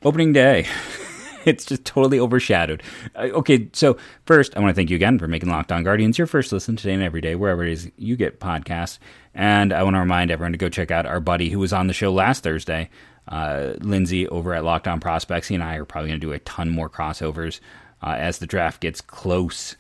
Opening 0.04 0.34
day. 0.34 0.68
it's 1.52 1.66
just 1.66 1.86
totally 1.86 2.20
overshadowed. 2.20 2.84
Uh, 3.16 3.30
okay, 3.34 3.70
so 3.72 3.98
first, 4.26 4.56
I 4.56 4.60
want 4.60 4.72
to 4.72 4.76
thank 4.76 4.90
you 4.90 4.96
again 4.96 5.18
for 5.18 5.28
making 5.28 5.50
Locked 5.50 5.72
On 5.72 5.82
Guardians 5.82 6.18
your 6.18 6.28
first 6.28 6.52
listen 6.52 6.76
today 6.76 6.94
and 6.94 7.02
every 7.02 7.22
day, 7.22 7.36
wherever 7.36 7.64
it 7.64 7.72
is 7.72 7.90
you 7.98 8.18
get 8.18 8.42
podcasts. 8.42 9.00
And 9.34 9.72
I 9.72 9.84
want 9.84 9.96
to 9.96 10.00
remind 10.00 10.30
everyone 10.30 10.52
to 10.52 10.58
go 10.58 10.68
check 10.68 10.92
out 10.92 11.06
our 11.06 11.22
buddy 11.22 11.50
who 11.50 11.60
was 11.60 11.72
on 11.72 11.88
the 11.88 11.94
show 11.94 12.12
last 12.12 12.44
Thursday, 12.44 12.90
uh, 13.30 13.74
Lindsay, 13.80 14.28
over 14.28 14.54
at 14.54 14.66
Locked 14.66 14.90
On 14.90 15.00
Prospects. 15.00 15.48
He 15.48 15.56
and 15.56 15.64
I 15.64 15.76
are 15.76 15.86
probably 15.86 16.10
going 16.10 16.20
to 16.20 16.28
do 16.28 16.34
a 16.34 16.40
ton 16.40 16.70
more 16.70 16.90
crossovers 16.90 17.62
uh, 18.04 18.16
as 18.18 18.40
the 18.40 18.48
draft 18.48 18.82
gets 18.82 19.00
close. 19.00 19.78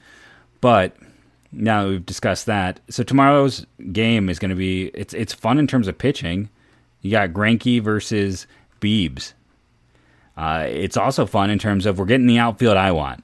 But 0.62 0.96
now 1.52 1.90
we've 1.90 2.06
discussed 2.06 2.46
that, 2.46 2.80
so 2.90 3.04
tomorrow's 3.04 3.66
game 3.92 4.30
is 4.30 4.40
going 4.40 4.50
to 4.50 4.56
be 4.56 4.88
it's 4.88 5.14
it's 5.14 5.34
fun 5.34 5.60
in 5.60 5.68
terms 5.68 5.88
of 5.88 5.98
pitching. 5.98 6.50
You 7.02 7.12
got 7.12 7.30
Greinke 7.30 7.82
versus 7.82 8.48
Beebs. 8.80 9.34
Uh, 10.38 10.68
it's 10.70 10.96
also 10.96 11.26
fun 11.26 11.50
in 11.50 11.58
terms 11.60 11.88
of 11.88 11.98
we're 11.98 12.06
getting 12.06 12.28
the 12.28 12.38
outfield 12.38 12.78
I 12.78 12.92
want. 12.92 13.24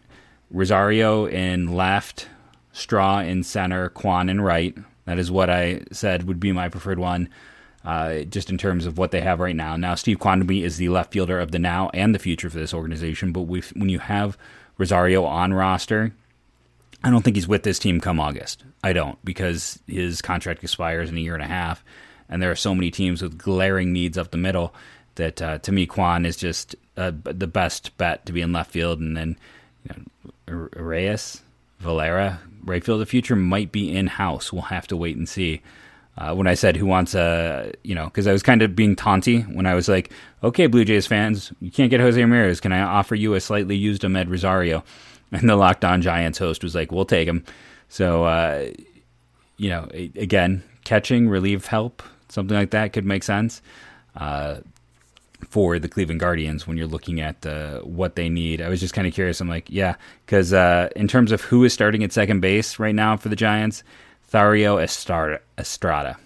Rosario 0.50 1.28
in 1.28 1.76
left, 1.76 2.28
Straw 2.72 3.20
in 3.20 3.44
center, 3.44 3.90
Kwan 3.90 4.30
in 4.30 4.42
right. 4.42 4.76
That 5.06 5.20
is 5.20 5.30
what 5.30 5.50
I 5.50 5.84
said 5.92 6.24
would 6.24 6.40
be 6.40 6.52
my 6.52 6.70
preferred 6.70 6.98
one. 7.00 7.30
uh, 7.86 8.22
just 8.24 8.50
in 8.50 8.58
terms 8.58 8.86
of 8.86 8.98
what 8.98 9.12
they 9.12 9.22
have 9.22 9.40
right 9.40 9.56
now. 9.56 9.76
Now, 9.76 9.96
Steve 9.96 10.20
Quandarby 10.20 10.64
is 10.64 10.78
the 10.78 10.90
left 10.90 11.12
fielder 11.12 11.40
of 11.40 11.52
the 11.52 11.60
now 11.60 11.90
and 11.94 12.16
the 12.16 12.20
future 12.20 12.50
for 12.50 12.58
this 12.58 12.74
organization, 12.74 13.32
but 13.32 13.42
when 13.42 13.90
you 13.90 14.00
have 14.00 14.38
Rosario 14.78 15.26
on 15.26 15.54
roster, 15.54 16.14
I 17.04 17.10
don't 17.10 17.24
think 17.24 17.36
he's 17.36 17.48
with 17.48 17.64
this 17.64 17.80
team 17.80 18.00
come 18.00 18.20
August. 18.20 18.64
I 18.84 18.94
don't 18.94 19.24
because 19.26 19.80
his 19.88 20.22
contract 20.22 20.64
expires 20.64 21.10
in 21.10 21.18
a 21.18 21.22
year 21.22 21.34
and 21.34 21.44
a 21.44 21.48
half, 21.48 21.84
and 22.30 22.42
there 22.42 22.52
are 22.52 22.56
so 22.56 22.74
many 22.74 22.90
teams 22.90 23.22
with 23.22 23.38
glaring 23.38 23.92
needs 23.92 24.18
up 24.18 24.32
the 24.32 24.38
middle 24.38 24.74
that 25.16 25.42
uh, 25.42 25.58
to 25.60 25.72
me 25.72 25.86
Kwan 25.86 26.26
is 26.26 26.38
just 26.38 26.76
uh, 26.98 27.12
the 27.24 27.48
best 27.48 27.98
bet 27.98 28.26
to 28.26 28.34
be 28.34 28.42
in 28.42 28.54
left 28.54 28.72
field, 28.72 29.00
and 29.00 29.16
then 29.18 29.38
you 29.84 30.06
know, 30.48 30.70
Reyes, 30.76 31.42
Valera, 31.80 32.40
right 32.64 32.84
field 32.84 33.02
the 33.02 33.06
future 33.06 33.36
might 33.36 33.72
be 33.72 33.96
in 33.96 34.08
house. 34.08 34.54
We'll 34.54 34.64
have 34.64 34.88
to 34.88 34.98
wait 34.98 35.18
and 35.18 35.28
see 35.28 35.62
uh, 36.18 36.34
when 36.36 36.48
I 36.48 36.54
said 36.54 36.78
who 36.78 36.86
wants 36.86 37.16
a, 37.16 37.74
you 37.84 37.96
know, 37.96 38.06
because 38.06 38.28
I 38.28 38.32
was 38.32 38.44
kind 38.44 38.62
of 38.62 38.76
being 38.76 38.96
taunty 38.96 39.42
when 39.42 39.66
I 39.66 39.74
was 39.74 39.88
like, 39.88 40.12
okay, 40.44 40.68
Blue 40.68 40.86
Jays 40.86 41.08
fans, 41.08 41.52
you 41.60 41.72
can't 41.72 41.90
get 41.90 42.00
Jose 42.00 42.20
Ramirez. 42.20 42.60
Can 42.60 42.72
I 42.72 42.82
offer 42.82 43.16
you 43.16 43.34
a 43.34 43.42
slightly 43.42 43.76
used 43.76 44.04
Amed 44.04 44.30
Rosario? 44.30 44.84
And 45.32 45.50
the 45.50 45.56
Locked 45.56 45.84
On 45.84 46.00
Giants 46.04 46.38
host 46.38 46.64
was 46.64 46.76
like, 46.76 46.92
we'll 46.92 47.06
take 47.06 47.28
him. 47.28 47.44
So, 47.90 48.24
uh, 48.24 48.70
you 49.58 49.70
know, 49.70 49.88
again, 49.92 50.62
catching, 50.84 51.28
relief 51.28 51.66
help, 51.66 52.04
something 52.30 52.56
like 52.56 52.70
that 52.70 52.94
could 52.94 53.04
make 53.04 53.24
sense 53.24 53.60
uh, 54.16 54.58
for 55.44 55.80
the 55.80 55.88
Cleveland 55.88 56.20
Guardians 56.20 56.68
when 56.68 56.78
you're 56.78 56.88
looking 56.88 57.22
at 57.22 57.46
uh, 57.46 57.80
what 57.80 58.16
they 58.16 58.30
need. 58.30 58.62
I 58.62 58.70
was 58.70 58.80
just 58.80 58.94
kind 58.94 59.08
of 59.08 59.14
curious. 59.14 59.42
I'm 59.42 59.50
like, 59.50 59.70
yeah, 59.70 59.96
because 60.26 60.54
uh, 60.54 60.90
in 60.96 61.08
terms 61.08 61.32
of 61.32 61.42
who 61.42 61.64
is 61.64 61.74
starting 61.74 62.04
at 62.04 62.12
second 62.12 62.40
base 62.40 62.80
right 62.80 62.96
now 62.96 63.18
for 63.18 63.30
the 63.30 63.36
Giants, 63.36 63.84
Thairo 64.32 64.82
Estrada. 65.58 66.18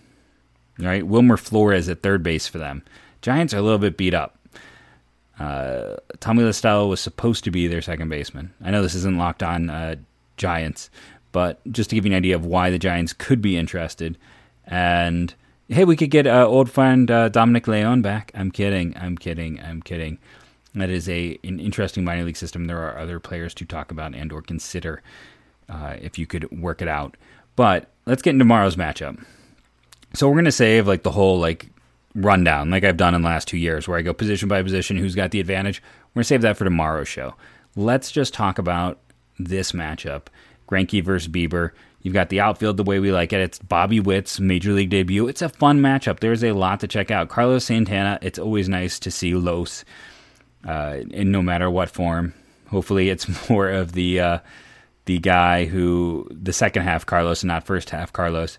Right? 0.79 1.05
Wilmer 1.05 1.37
Flores 1.37 1.89
at 1.89 2.03
third 2.03 2.21
base 2.21 2.47
for 2.47 2.59
them. 2.59 2.83
Giants 3.21 3.53
are 3.53 3.57
a 3.57 3.61
little 3.61 3.79
bit 3.79 3.97
beat 3.97 4.13
up. 4.13 4.37
Uh, 5.39 5.97
Tommy 6.19 6.43
La 6.43 6.51
Stella 6.51 6.87
was 6.87 6.99
supposed 6.99 7.43
to 7.43 7.51
be 7.51 7.67
their 7.67 7.81
second 7.81 8.09
baseman. 8.09 8.53
I 8.63 8.71
know 8.71 8.81
this 8.81 8.95
isn't 8.95 9.17
locked 9.17 9.43
on 9.43 9.69
uh, 9.69 9.95
Giants, 10.37 10.89
but 11.31 11.59
just 11.71 11.89
to 11.89 11.95
give 11.95 12.05
you 12.05 12.11
an 12.11 12.17
idea 12.17 12.35
of 12.35 12.45
why 12.45 12.69
the 12.69 12.79
Giants 12.79 13.13
could 13.13 13.41
be 13.41 13.57
interested. 13.57 14.17
And 14.65 15.33
hey, 15.69 15.85
we 15.85 15.95
could 15.95 16.11
get 16.11 16.27
uh, 16.27 16.47
old 16.47 16.69
friend 16.69 17.09
uh, 17.11 17.29
Dominic 17.29 17.67
Leone 17.67 18.01
back. 18.01 18.31
I'm 18.33 18.51
kidding. 18.51 18.95
I'm 18.97 19.17
kidding. 19.17 19.59
I'm 19.61 19.81
kidding. 19.81 20.17
That 20.75 20.89
is 20.89 21.09
a 21.09 21.39
an 21.43 21.59
interesting 21.59 22.03
minor 22.03 22.23
league 22.23 22.37
system. 22.37 22.65
There 22.65 22.79
are 22.79 22.97
other 22.97 23.19
players 23.19 23.53
to 23.55 23.65
talk 23.65 23.91
about 23.91 24.13
and 24.13 24.31
or 24.31 24.41
consider 24.41 25.01
uh, 25.69 25.95
if 25.99 26.17
you 26.17 26.27
could 26.27 26.49
work 26.51 26.81
it 26.81 26.87
out. 26.87 27.17
But 27.55 27.89
let's 28.05 28.21
get 28.21 28.31
into 28.31 28.43
tomorrow's 28.43 28.75
matchup. 28.75 29.23
So 30.13 30.29
we're 30.29 30.35
gonna 30.35 30.51
save 30.51 30.87
like 30.87 31.03
the 31.03 31.11
whole 31.11 31.39
like 31.39 31.69
rundown, 32.15 32.69
like 32.69 32.83
I've 32.83 32.97
done 32.97 33.15
in 33.15 33.21
the 33.21 33.27
last 33.27 33.47
two 33.47 33.57
years, 33.57 33.87
where 33.87 33.97
I 33.97 34.03
go 34.03 34.13
position 34.13 34.47
by 34.47 34.61
position, 34.61 34.97
who's 34.97 35.15
got 35.15 35.31
the 35.31 35.39
advantage. 35.39 35.81
We're 36.13 36.19
gonna 36.19 36.25
save 36.25 36.41
that 36.41 36.57
for 36.57 36.63
tomorrow's 36.63 37.07
show. 37.07 37.33
Let's 37.75 38.11
just 38.11 38.33
talk 38.33 38.59
about 38.59 38.99
this 39.39 39.71
matchup: 39.71 40.23
Greinke 40.69 41.03
versus 41.03 41.27
Bieber. 41.27 41.71
You've 42.07 42.13
got 42.13 42.29
the 42.29 42.39
outfield 42.39 42.77
the 42.77 42.85
way 42.85 43.01
we 43.01 43.11
like 43.11 43.33
it. 43.33 43.41
It's 43.41 43.59
Bobby 43.59 43.99
Witt's 43.99 44.39
major 44.39 44.71
league 44.71 44.89
debut. 44.89 45.27
It's 45.27 45.41
a 45.41 45.49
fun 45.49 45.81
matchup. 45.81 46.21
There's 46.21 46.41
a 46.41 46.53
lot 46.53 46.79
to 46.79 46.87
check 46.87 47.11
out. 47.11 47.27
Carlos 47.27 47.65
Santana. 47.65 48.17
It's 48.21 48.39
always 48.39 48.69
nice 48.69 48.97
to 48.99 49.11
see 49.11 49.33
Los, 49.33 49.83
uh, 50.65 50.99
in 51.11 51.33
no 51.33 51.41
matter 51.41 51.69
what 51.69 51.89
form. 51.89 52.33
Hopefully, 52.69 53.09
it's 53.09 53.49
more 53.49 53.67
of 53.67 53.91
the 53.91 54.21
uh, 54.21 54.39
the 55.03 55.19
guy 55.19 55.65
who 55.65 56.25
the 56.31 56.53
second 56.53 56.83
half 56.83 57.05
Carlos 57.05 57.43
and 57.43 57.49
not 57.49 57.65
first 57.65 57.89
half 57.89 58.13
Carlos. 58.13 58.57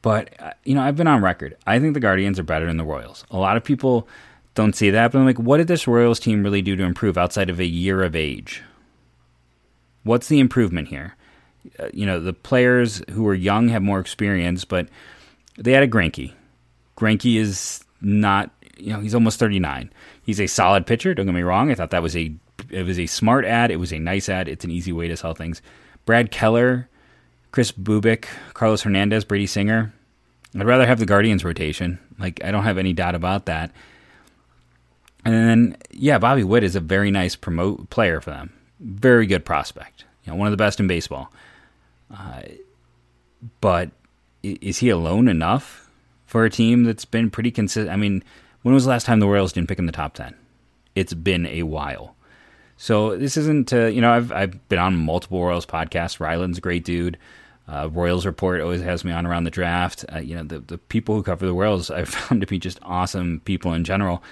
But 0.00 0.32
uh, 0.40 0.52
you 0.64 0.74
know, 0.74 0.80
I've 0.80 0.96
been 0.96 1.06
on 1.06 1.20
record. 1.20 1.54
I 1.66 1.80
think 1.80 1.92
the 1.92 2.00
Guardians 2.00 2.38
are 2.38 2.44
better 2.44 2.64
than 2.64 2.78
the 2.78 2.84
Royals. 2.84 3.26
A 3.30 3.36
lot 3.36 3.58
of 3.58 3.62
people 3.62 4.08
don't 4.54 4.74
see 4.74 4.88
that, 4.88 5.12
but 5.12 5.18
I'm 5.18 5.26
like, 5.26 5.38
what 5.38 5.58
did 5.58 5.68
this 5.68 5.86
Royals 5.86 6.18
team 6.18 6.42
really 6.42 6.62
do 6.62 6.76
to 6.76 6.82
improve 6.82 7.18
outside 7.18 7.50
of 7.50 7.60
a 7.60 7.66
year 7.66 8.02
of 8.02 8.16
age? 8.16 8.62
What's 10.02 10.28
the 10.28 10.40
improvement 10.40 10.88
here? 10.88 11.14
Uh, 11.78 11.88
you 11.92 12.06
know, 12.06 12.20
the 12.20 12.32
players 12.32 13.02
who 13.10 13.26
are 13.26 13.34
young 13.34 13.68
have 13.68 13.82
more 13.82 14.00
experience, 14.00 14.64
but 14.64 14.88
they 15.58 15.72
had 15.72 15.82
a 15.82 15.88
Greinke. 15.88 16.32
Greinke 16.96 17.38
is 17.38 17.84
not, 18.00 18.50
you 18.76 18.92
know, 18.92 19.00
he's 19.00 19.14
almost 19.14 19.38
39. 19.38 19.90
He's 20.22 20.40
a 20.40 20.46
solid 20.46 20.86
pitcher. 20.86 21.14
Don't 21.14 21.26
get 21.26 21.34
me 21.34 21.42
wrong. 21.42 21.70
I 21.70 21.74
thought 21.74 21.90
that 21.90 22.02
was 22.02 22.16
a 22.16 22.32
it 22.70 22.84
was 22.84 22.98
a 22.98 23.06
smart 23.06 23.44
ad. 23.44 23.70
It 23.70 23.76
was 23.76 23.92
a 23.92 23.98
nice 23.98 24.28
ad. 24.28 24.48
It's 24.48 24.64
an 24.64 24.70
easy 24.70 24.92
way 24.92 25.08
to 25.08 25.16
sell 25.16 25.34
things. 25.34 25.62
Brad 26.04 26.30
Keller, 26.30 26.88
Kris 27.52 27.72
Bubic, 27.72 28.26
Carlos 28.54 28.82
Hernandez, 28.82 29.24
Brady 29.24 29.46
Singer. 29.46 29.92
I'd 30.54 30.66
rather 30.66 30.86
have 30.86 30.98
the 30.98 31.06
Guardians 31.06 31.44
rotation. 31.44 31.98
Like 32.18 32.42
I 32.44 32.50
don't 32.50 32.64
have 32.64 32.78
any 32.78 32.92
doubt 32.92 33.14
about 33.14 33.46
that. 33.46 33.72
And 35.24 35.34
then 35.34 35.76
yeah, 35.90 36.18
Bobby 36.18 36.44
Witt 36.44 36.64
is 36.64 36.76
a 36.76 36.80
very 36.80 37.10
nice 37.10 37.36
promote 37.36 37.90
player 37.90 38.20
for 38.20 38.30
them. 38.30 38.52
Very 38.80 39.26
good 39.26 39.44
prospect. 39.44 40.04
You 40.24 40.32
know, 40.32 40.36
one 40.36 40.46
of 40.46 40.52
the 40.52 40.56
best 40.56 40.80
in 40.80 40.86
baseball. 40.86 41.32
Uh, 42.12 42.42
but 43.60 43.90
is 44.42 44.78
he 44.78 44.88
alone 44.88 45.28
enough 45.28 45.90
for 46.26 46.44
a 46.44 46.50
team 46.50 46.84
that's 46.84 47.04
been 47.04 47.30
pretty 47.30 47.50
consistent? 47.50 47.90
I 47.90 47.96
mean, 47.96 48.22
when 48.62 48.74
was 48.74 48.84
the 48.84 48.90
last 48.90 49.06
time 49.06 49.20
the 49.20 49.28
Royals 49.28 49.52
didn't 49.52 49.68
pick 49.68 49.78
in 49.78 49.86
the 49.86 49.92
top 49.92 50.14
ten? 50.14 50.34
It's 50.94 51.14
been 51.14 51.46
a 51.46 51.62
while. 51.62 52.16
So 52.76 53.16
this 53.16 53.36
isn't, 53.36 53.72
uh, 53.72 53.86
you 53.86 54.00
know, 54.00 54.12
I've 54.12 54.32
I've 54.32 54.68
been 54.68 54.78
on 54.78 54.96
multiple 54.96 55.44
Royals 55.44 55.66
podcasts. 55.66 56.20
Ryland's 56.20 56.58
a 56.58 56.62
great 56.62 56.84
dude. 56.84 57.18
Uh, 57.68 57.88
Royals 57.92 58.26
Report 58.26 58.60
always 58.60 58.82
has 58.82 59.04
me 59.04 59.12
on 59.12 59.26
around 59.26 59.44
the 59.44 59.50
draft. 59.50 60.04
Uh, 60.12 60.18
you 60.18 60.34
know, 60.34 60.42
the 60.42 60.60
the 60.60 60.78
people 60.78 61.14
who 61.14 61.22
cover 61.22 61.46
the 61.46 61.52
Royals 61.52 61.90
I've 61.90 62.08
found 62.08 62.40
to 62.40 62.46
be 62.46 62.58
just 62.58 62.78
awesome 62.82 63.40
people 63.44 63.72
in 63.72 63.84
general. 63.84 64.22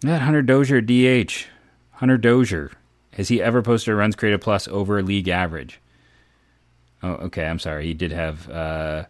That 0.00 0.22
Hunter 0.22 0.42
Dozier 0.42 0.80
DH, 0.80 1.46
Hunter 1.92 2.16
Dozier, 2.16 2.70
has 3.12 3.28
he 3.28 3.42
ever 3.42 3.60
posted 3.60 3.92
a 3.92 3.96
runs 3.96 4.16
created 4.16 4.40
plus 4.40 4.68
over 4.68 5.02
league 5.02 5.28
average? 5.28 5.80
Oh, 7.02 7.12
okay. 7.12 7.46
I'm 7.46 7.58
sorry. 7.58 7.86
He 7.86 7.94
did 7.94 8.12
have, 8.12 8.48
uh, 8.50 9.04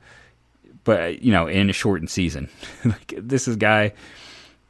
but 0.84 1.22
you 1.22 1.32
know, 1.32 1.46
in 1.46 1.70
a 1.70 1.72
shortened 1.72 2.10
season, 2.10 2.48
like 2.84 3.14
this 3.16 3.48
is 3.48 3.56
guy 3.56 3.92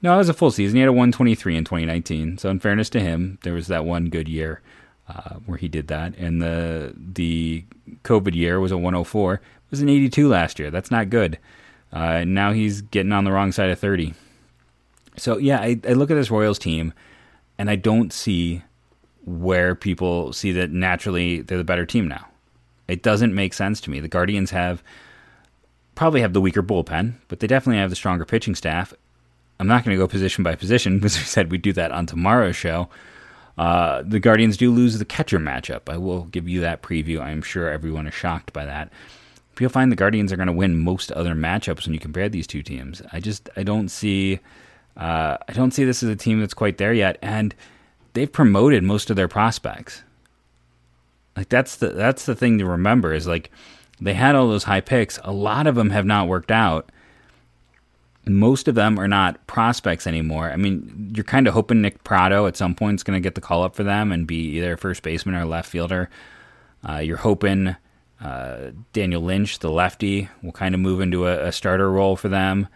no, 0.03 0.15
it 0.15 0.19
was 0.19 0.29
a 0.29 0.35
full 0.35 0.51
season. 0.51 0.77
He 0.77 0.81
had 0.81 0.89
a 0.89 0.93
123 0.93 1.57
in 1.57 1.65
2019. 1.65 2.39
So 2.39 2.49
in 2.49 2.59
fairness 2.59 2.89
to 2.91 3.01
him, 3.01 3.39
there 3.43 3.53
was 3.53 3.67
that 3.67 3.85
one 3.85 4.09
good 4.09 4.29
year 4.29 4.63
uh, 5.09 5.35
where 5.47 5.59
he 5.59 5.69
did 5.69 5.89
that, 5.89 6.17
and 6.17 6.41
the 6.41 6.95
the 6.97 7.65
COVID 8.05 8.35
year 8.35 8.61
was 8.61 8.73
a 8.73 8.79
104. 8.79 9.35
It 9.35 9.41
was 9.71 9.81
an 9.81 9.89
82 9.89 10.29
last 10.29 10.59
year. 10.59 10.71
That's 10.71 10.91
not 10.91 11.11
good. 11.11 11.39
Uh, 11.93 12.25
now 12.25 12.53
he's 12.53 12.81
getting 12.83 13.13
on 13.13 13.25
the 13.25 13.33
wrong 13.33 13.53
side 13.53 13.71
of 13.71 13.79
30. 13.79 14.15
So 15.17 15.37
yeah, 15.39 15.61
I, 15.61 15.79
I 15.87 15.93
look 15.93 16.11
at 16.11 16.15
this 16.15 16.31
Royals 16.31 16.59
team, 16.59 16.93
and 17.59 17.69
I 17.69 17.77
don't 17.77 18.13
see 18.13 18.63
where 19.25 19.75
people 19.75 20.33
see 20.33 20.53
that 20.53 20.71
naturally 20.71 21.43
they're 21.43 21.59
the 21.59 21.65
better 21.65 21.85
team 21.85 22.09
now. 22.09 22.27
It 22.91 23.03
doesn't 23.03 23.35
make 23.35 23.55
sense 23.55 23.81
to 23.83 23.91
me. 23.91 24.01
The 24.01 24.09
Guardians 24.09 24.51
have 24.51 24.83
probably 25.95 26.21
have 26.21 26.33
the 26.33 26.41
weaker 26.41 26.63
bullpen, 26.63 27.15
but 27.29 27.41
they 27.41 27.47
definitely 27.47 27.81
have 27.81 27.91
the 27.91 27.97
stronger 27.97 28.25
pitching 28.25 28.55
staff 28.55 28.95
I'm 29.61 29.67
not 29.67 29.85
going 29.85 29.95
to 29.95 30.03
go 30.03 30.09
position 30.09 30.43
by 30.43 30.55
position 30.57 30.97
because 30.99 31.19
we 31.19 31.25
said 31.25 31.53
we'd 31.53 31.63
do 31.63 31.75
that 31.75 31.93
on 31.93 32.07
tomorrow's 32.07 32.57
show. 32.57 32.89
Uh, 33.59 34.03
the 34.03 34.19
Guardians 34.19 34.57
do 34.57 34.71
lose 34.71 34.99
the 34.99 35.05
catcher 35.05 35.39
matchup. 35.39 35.93
I 35.93 35.99
will 35.99 36.25
give 36.25 36.49
you 36.49 36.63
that 36.63 36.83
preview. 36.83 37.21
I'm 37.21 37.43
sure 37.43 37.69
everyone 37.69 38.07
is 38.07 38.15
shocked 38.15 38.55
by 38.55 38.65
that. 38.65 38.91
But 39.55 39.61
you'll 39.61 39.71
find 39.71 39.93
the 39.93 39.97
Guardians 39.97 40.33
are 40.33 40.37
going 40.37 40.47
to 40.47 40.53
win 40.53 40.79
most 40.79 41.13
other 41.13 41.35
matchups 41.35 41.85
when 41.85 41.93
you 41.93 42.01
compare 42.01 42.31
these 42.31 42.47
two 42.47 42.63
teams. 42.63 43.03
I 43.13 43.21
just 43.21 43.51
I 43.55 43.63
don't 43.63 43.91
see 43.91 44.41
uh, 44.97 45.37
I 45.47 45.53
don't 45.53 45.73
see 45.73 45.85
this 45.85 46.03
as 46.03 46.09
a 46.09 46.17
team 46.17 46.41
that's 46.41 46.55
quite 46.55 46.79
there 46.79 46.95
yet, 46.95 47.19
and 47.21 47.55
they've 48.15 48.33
promoted 48.33 48.83
most 48.83 49.11
of 49.11 49.17
their 49.17 49.29
prospects. 49.29 50.03
Like 51.41 51.49
that's 51.49 51.77
the 51.77 51.89
that's 51.89 52.27
the 52.27 52.35
thing 52.35 52.59
to 52.59 52.67
remember 52.67 53.15
is 53.15 53.27
like 53.27 53.51
they 54.01 54.15
had 54.15 54.35
all 54.35 54.49
those 54.49 54.65
high 54.65 54.83
picks. 54.83 55.19
A 55.25 55.33
lot 55.33 55.67
of 55.67 55.75
them 55.75 55.91
have 55.91 56.05
not 56.05 56.29
worked 56.29 56.51
out 56.51 56.91
most 58.27 58.69
of 58.69 58.75
them 58.75 58.99
are 58.99 59.09
not 59.09 59.47
prospects 59.47 60.07
anymore. 60.07 60.51
I 60.51 60.57
mean, 60.57 61.11
you're 61.15 61.25
kind 61.25 61.47
of 61.47 61.55
hoping 61.55 61.81
Nick 61.81 62.05
Pratto 62.05 62.47
at 62.47 62.57
some 62.57 62.75
point 62.75 62.97
is 62.97 63.03
going 63.03 63.21
to 63.21 63.27
get 63.27 63.35
the 63.35 63.41
call 63.41 63.63
up 63.63 63.75
for 63.75 63.83
them 63.83 64.13
and 64.13 64.27
be 64.27 64.57
either 64.57 64.75
a 64.75 64.79
first 64.79 65.03
baseman 65.03 65.35
or 65.35 65.45
left 65.45 65.71
fielder. 65.71 66.11
Uh, 66.87 66.99
you're 66.99 67.17
hoping 67.17 67.77
uh, 68.21 68.71
Daniel 68.93 69.23
Lynch, 69.23 69.59
the 69.61 69.71
lefty, 69.71 70.29
will 70.43 70.53
kind 70.53 70.75
of 70.75 70.81
move 70.81 71.01
into 71.01 71.27
a, 71.27 71.47
a 71.47 71.53
starter 71.53 71.91
role 71.91 72.17
for 72.17 72.29
them. 72.29 72.69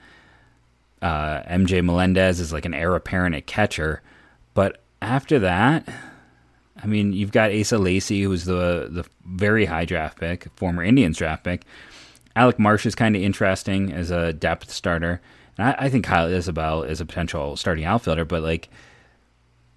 Uh, 1.03 1.42
MJ 1.42 1.85
Melendez 1.85 2.40
is 2.40 2.53
like 2.53 2.64
an 2.64 2.74
heir 2.74 2.94
apparent 2.94 3.35
at 3.35 3.46
catcher. 3.46 4.00
But 4.55 4.83
after 5.03 5.38
that, 5.40 5.87
I 6.83 6.87
mean, 6.87 7.13
you've 7.13 7.33
got 7.33 7.53
Asa 7.53 7.79
Lacy, 7.79 8.23
who's 8.23 8.45
the 8.45 8.89
the 8.91 9.05
very 9.25 9.65
high 9.65 9.85
draft 9.85 10.19
pick, 10.19 10.49
former 10.57 10.83
Indians 10.83 11.19
draft 11.19 11.45
pick. 11.45 11.63
Alec 12.37 12.59
Marsh 12.59 12.85
is 12.85 12.95
kind 12.95 13.15
of 13.15 13.23
interesting 13.23 13.93
as 13.93 14.11
a 14.11 14.33
depth 14.33 14.71
starter. 14.71 15.21
And 15.57 15.69
I, 15.69 15.87
I 15.87 15.89
think 15.89 16.05
Kyle 16.05 16.29
Isbel 16.29 16.89
is 16.89 17.01
a 17.01 17.07
potential 17.07 17.57
starting 17.57 17.85
outfielder, 17.85 18.25
but 18.25 18.43
like 18.43 18.69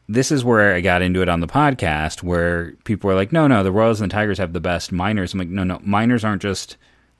this 0.09 0.31
is 0.31 0.43
where 0.43 0.73
I 0.73 0.81
got 0.81 1.01
into 1.01 1.21
it 1.21 1.29
on 1.29 1.41
the 1.41 1.47
podcast 1.47 2.23
where 2.23 2.73
people 2.85 3.09
were 3.09 3.15
like, 3.15 3.33
no, 3.33 3.45
no, 3.45 3.61
the 3.61 3.71
Royals 3.71 3.99
and 3.99 4.09
the 4.09 4.15
Tigers 4.15 4.37
have 4.37 4.53
the 4.53 4.61
best 4.61 4.91
minors. 4.91 5.33
I'm 5.33 5.39
like, 5.39 5.49
no, 5.49 5.63
no, 5.63 5.79
minors 5.83 6.23
aren't 6.23 6.41
just 6.41 6.77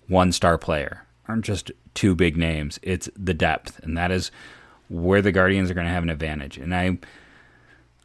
one 0.08 0.32
star 0.32 0.58
player, 0.58 1.06
aren't 1.28 1.44
just 1.44 1.70
two 1.94 2.16
big 2.16 2.38
names, 2.38 2.80
it's 2.82 3.10
the 3.18 3.34
depth. 3.34 3.80
And 3.80 3.98
that 3.98 4.12
is 4.12 4.32
where 4.88 5.22
the 5.22 5.34
Guardians 5.34 5.70
are 5.70 5.74
going 5.74 5.88
to 5.88 5.94
have 5.94 6.04
an 6.04 6.10
advantage. 6.10 6.58
And 6.58 6.74
I 6.74 6.98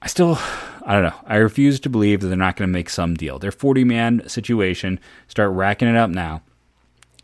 I 0.02 0.08
still 0.08 0.38
I 0.84 0.94
don't 0.94 1.04
know. 1.04 1.20
I 1.26 1.36
refuse 1.36 1.78
to 1.80 1.90
believe 1.90 2.20
that 2.20 2.28
they're 2.28 2.36
not 2.36 2.56
going 2.56 2.68
to 2.68 2.72
make 2.72 2.90
some 2.90 3.14
deal. 3.14 3.38
Their 3.38 3.52
40 3.52 3.84
man 3.84 4.28
situation, 4.28 4.98
start 5.28 5.52
racking 5.52 5.88
it 5.88 5.96
up 5.96 6.10
now, 6.10 6.42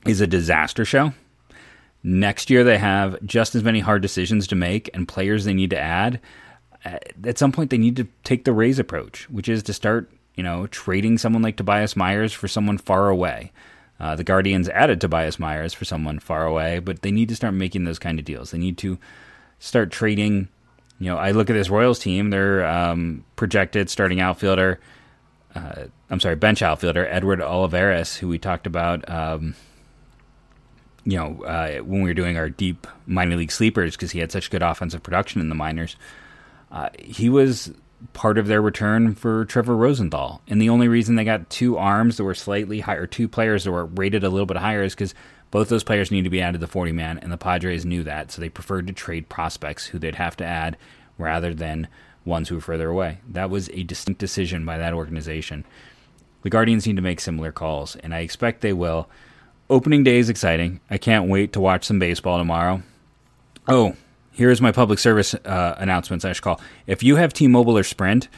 is 0.07 0.21
a 0.21 0.27
disaster 0.27 0.85
show. 0.85 1.13
Next 2.05 2.51
year, 2.51 2.63
they 2.63 2.79
have 2.79 3.21
just 3.25 3.57
as 3.57 3.65
many 3.65 3.81
hard 3.81 4.03
decisions 4.03 4.47
to 4.47 4.55
make 4.55 4.89
and 4.95 5.09
players 5.09 5.45
they 5.45 5.55
need 5.55 5.71
to 5.71 5.79
add. 5.79 6.21
At 6.85 7.39
some 7.39 7.51
point, 7.51 7.71
they 7.71 7.79
need 7.79 7.97
to 7.97 8.07
take 8.23 8.45
the 8.45 8.53
Rays 8.53 8.79
approach, 8.79 9.29
which 9.29 9.49
is 9.49 9.65
to 9.65 9.73
start, 9.73 10.09
you 10.37 10.45
know, 10.45 10.69
trading 10.69 11.19
someone 11.19 11.43
like 11.43 11.57
Tobias 11.57 11.97
Myers 11.97 12.33
for 12.33 12.47
someone 12.47 12.79
far 12.79 13.09
away. 13.09 13.51
Uh, 13.99 14.15
the 14.15 14.23
Guardians 14.23 14.69
added 14.69 15.01
Tobias 15.01 15.41
Myers 15.41 15.75
for 15.75 15.85
someone 15.85 16.21
far 16.21 16.47
away, 16.47 16.79
but 16.79 17.03
they 17.03 17.11
need 17.11 17.29
to 17.31 17.37
start 17.37 17.55
making 17.55 17.83
those 17.83 17.99
kind 17.99 18.21
of 18.21 18.25
deals. 18.25 18.53
They 18.53 18.59
need 18.59 18.79
to 18.79 18.97
start 19.59 19.91
trading. 19.91 20.49
You 20.99 21.11
know, 21.11 21.17
I 21.17 21.31
look 21.31 21.51
at 21.51 21.55
this 21.55 21.71
Royals 21.71 21.99
team; 21.99 22.31
they're 22.31 22.67
um, 22.67 23.25
projected 23.37 23.89
starting 23.91 24.21
outfielder. 24.21 24.81
Uh, 25.55 25.85
I'm 26.11 26.21
sorry, 26.21 26.37
bench 26.37 26.63
outfielder 26.63 27.07
Edward 27.07 27.41
Olivares, 27.41 28.17
who 28.17 28.29
we 28.29 28.39
talked 28.39 28.67
about. 28.67 29.09
Um, 29.09 29.55
you 31.05 31.17
know, 31.17 31.43
uh, 31.45 31.79
when 31.79 32.03
we 32.03 32.11
were 32.11 32.15
doing 32.15 32.37
our 32.37 32.51
deep 32.51 32.87
minor 33.07 33.37
league 33.37 33.53
sleepers, 33.53 33.97
because 33.97 34.11
he 34.11 34.19
had 34.19 34.31
such 34.31 34.51
good 34.51 34.63
offensive 34.63 35.03
production 35.03 35.41
in 35.41 35.49
the 35.49 35.55
minors, 35.55 35.97
uh, 36.71 36.91
he 36.99 37.29
was 37.31 37.73
part 38.13 38.39
of 38.39 38.47
their 38.47 38.61
return 38.61 39.15
for 39.15 39.45
Trevor 39.47 39.77
Rosenthal. 39.77 40.43
And 40.47 40.61
the 40.61 40.69
only 40.69 40.87
reason 40.87 41.17
they 41.17 41.25
got 41.25 41.49
two 41.51 41.79
arms 41.79 42.17
that 42.17 42.25
were 42.25 42.35
slightly 42.35 42.81
higher, 42.81 43.07
two 43.07 43.29
players 43.29 43.65
that 43.65 43.73
were 43.73 43.87
rated 43.87 44.23
a 44.23 44.29
little 44.29 44.47
bit 44.47 44.59
higher, 44.59 44.83
is 44.83 44.95
because 44.95 45.15
both 45.51 45.69
those 45.69 45.85
players 45.85 46.11
need 46.11 46.25
to 46.25 46.31
be 46.31 46.41
added 46.41 46.55
to 46.55 46.59
the 46.59 46.71
40 46.71 46.93
man, 46.93 47.19
and 47.19 47.33
the 47.33 47.39
Padres 47.39 47.85
knew 47.85 48.03
that. 48.05 48.31
So 48.31 48.41
they 48.41 48.49
preferred 48.49 48.87
to 48.87 48.93
trade 48.93 49.29
prospects 49.29 49.87
who 49.87 49.99
they'd 49.99 50.17
have 50.17 50.37
to 50.39 50.45
add 50.45 50.77
rather 51.17 51.55
than 51.55 51.89
ones 52.25 52.49
who 52.49 52.57
were 52.57 52.61
further 52.61 52.91
away. 52.91 53.19
That 53.29 53.51
was 53.51 53.69
a 53.71 53.83
distinct 53.83 54.21
decision 54.21 54.65
by 54.65 54.79
that 54.79 54.93
organization. 54.93 55.65
The 56.43 56.51
Guardians 56.51 56.87
need 56.87 56.97
to 56.97 57.03
make 57.03 57.21
similar 57.21 57.51
calls, 57.51 57.97
and 57.97 58.15
I 58.15 58.21
expect 58.21 58.61
they 58.61 58.73
will 58.73 59.09
opening 59.71 60.05
day 60.05 60.19
is 60.19 60.29
exciting. 60.29 60.81
I 60.91 60.99
can't 60.99 61.29
wait 61.29 61.53
to 61.55 61.61
watch 61.61 61.85
some 61.85 61.99
baseball 61.99 62.39
tomorrow. 62.39 62.83
Oh, 63.67 63.97
here's 64.33 64.61
my 64.61 64.73
public 64.73 64.99
service 64.99 65.35
uh, 65.35 65.75
announcements 65.79 66.25
I 66.25 66.33
should 66.33 66.45
call. 66.45 66.61
If 66.87 67.03
you 67.03 67.17
have 67.17 67.33
T 67.33 67.49
Mobile 67.49 67.77
or 67.77 67.83
Sprint, 67.83 68.29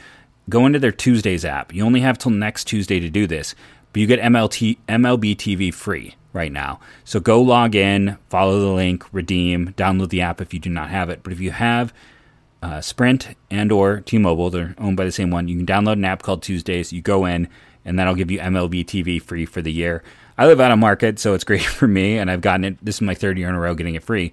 go 0.48 0.64
into 0.66 0.78
their 0.78 0.92
Tuesdays 0.92 1.44
app. 1.44 1.74
You 1.74 1.84
only 1.84 2.00
have 2.00 2.18
till 2.18 2.32
next 2.32 2.64
Tuesday 2.64 3.00
to 3.00 3.10
do 3.10 3.26
this, 3.26 3.54
but 3.92 4.00
you 4.00 4.06
get 4.06 4.20
MLT, 4.20 4.78
MLB 4.88 5.36
TV 5.36 5.74
free 5.74 6.14
right 6.32 6.52
now. 6.52 6.80
So 7.04 7.20
go 7.20 7.40
log 7.40 7.74
in, 7.74 8.18
follow 8.28 8.60
the 8.60 8.72
link, 8.72 9.04
redeem, 9.12 9.72
download 9.74 10.10
the 10.10 10.20
app 10.20 10.40
if 10.40 10.54
you 10.54 10.60
do 10.60 10.70
not 10.70 10.90
have 10.90 11.10
it. 11.10 11.22
But 11.22 11.32
if 11.32 11.40
you 11.40 11.50
have 11.50 11.92
uh, 12.62 12.80
Sprint 12.80 13.36
and 13.50 13.72
or 13.72 14.00
T-Mobile, 14.00 14.50
they're 14.50 14.74
owned 14.78 14.96
by 14.96 15.04
the 15.04 15.12
same 15.12 15.30
one. 15.30 15.48
You 15.48 15.56
can 15.56 15.66
download 15.66 15.94
an 15.94 16.04
app 16.04 16.22
called 16.22 16.42
Tuesdays. 16.42 16.92
You 16.92 17.02
go 17.02 17.24
in, 17.24 17.48
and 17.84 17.98
that'll 17.98 18.14
give 18.14 18.30
you 18.30 18.38
MLB 18.38 18.84
TV 18.84 19.20
free 19.20 19.46
for 19.46 19.62
the 19.62 19.72
year. 19.72 20.02
I 20.36 20.46
live 20.46 20.60
out 20.60 20.70
of 20.70 20.78
market, 20.78 21.18
so 21.18 21.34
it's 21.34 21.44
great 21.50 21.62
for 21.62 21.88
me, 21.88 22.18
and 22.18 22.30
I've 22.30 22.40
gotten 22.40 22.64
it. 22.64 22.84
This 22.84 22.96
is 22.96 23.02
my 23.02 23.14
third 23.14 23.38
year 23.38 23.48
in 23.48 23.54
a 23.54 23.60
row 23.60 23.74
getting 23.74 23.94
it 23.94 24.02
free. 24.02 24.32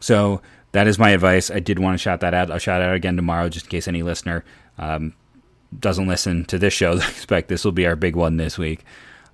So 0.00 0.42
that 0.72 0.86
is 0.86 0.98
my 0.98 1.10
advice. 1.10 1.50
I 1.50 1.60
did 1.60 1.78
want 1.78 1.94
to 1.94 1.98
shout 1.98 2.20
that 2.20 2.34
out. 2.34 2.50
I'll 2.50 2.58
shout 2.58 2.82
out 2.82 2.94
again 2.94 3.16
tomorrow, 3.16 3.48
just 3.48 3.66
in 3.66 3.70
case 3.70 3.86
any 3.88 4.02
listener 4.02 4.44
um, 4.78 5.14
doesn't 5.78 6.08
listen 6.08 6.44
to 6.46 6.58
this 6.58 6.74
show. 6.74 6.92
I 6.92 6.96
expect 7.08 7.48
this 7.48 7.64
will 7.64 7.72
be 7.72 7.86
our 7.86 7.96
big 7.96 8.16
one 8.16 8.36
this 8.36 8.58
week. 8.58 8.84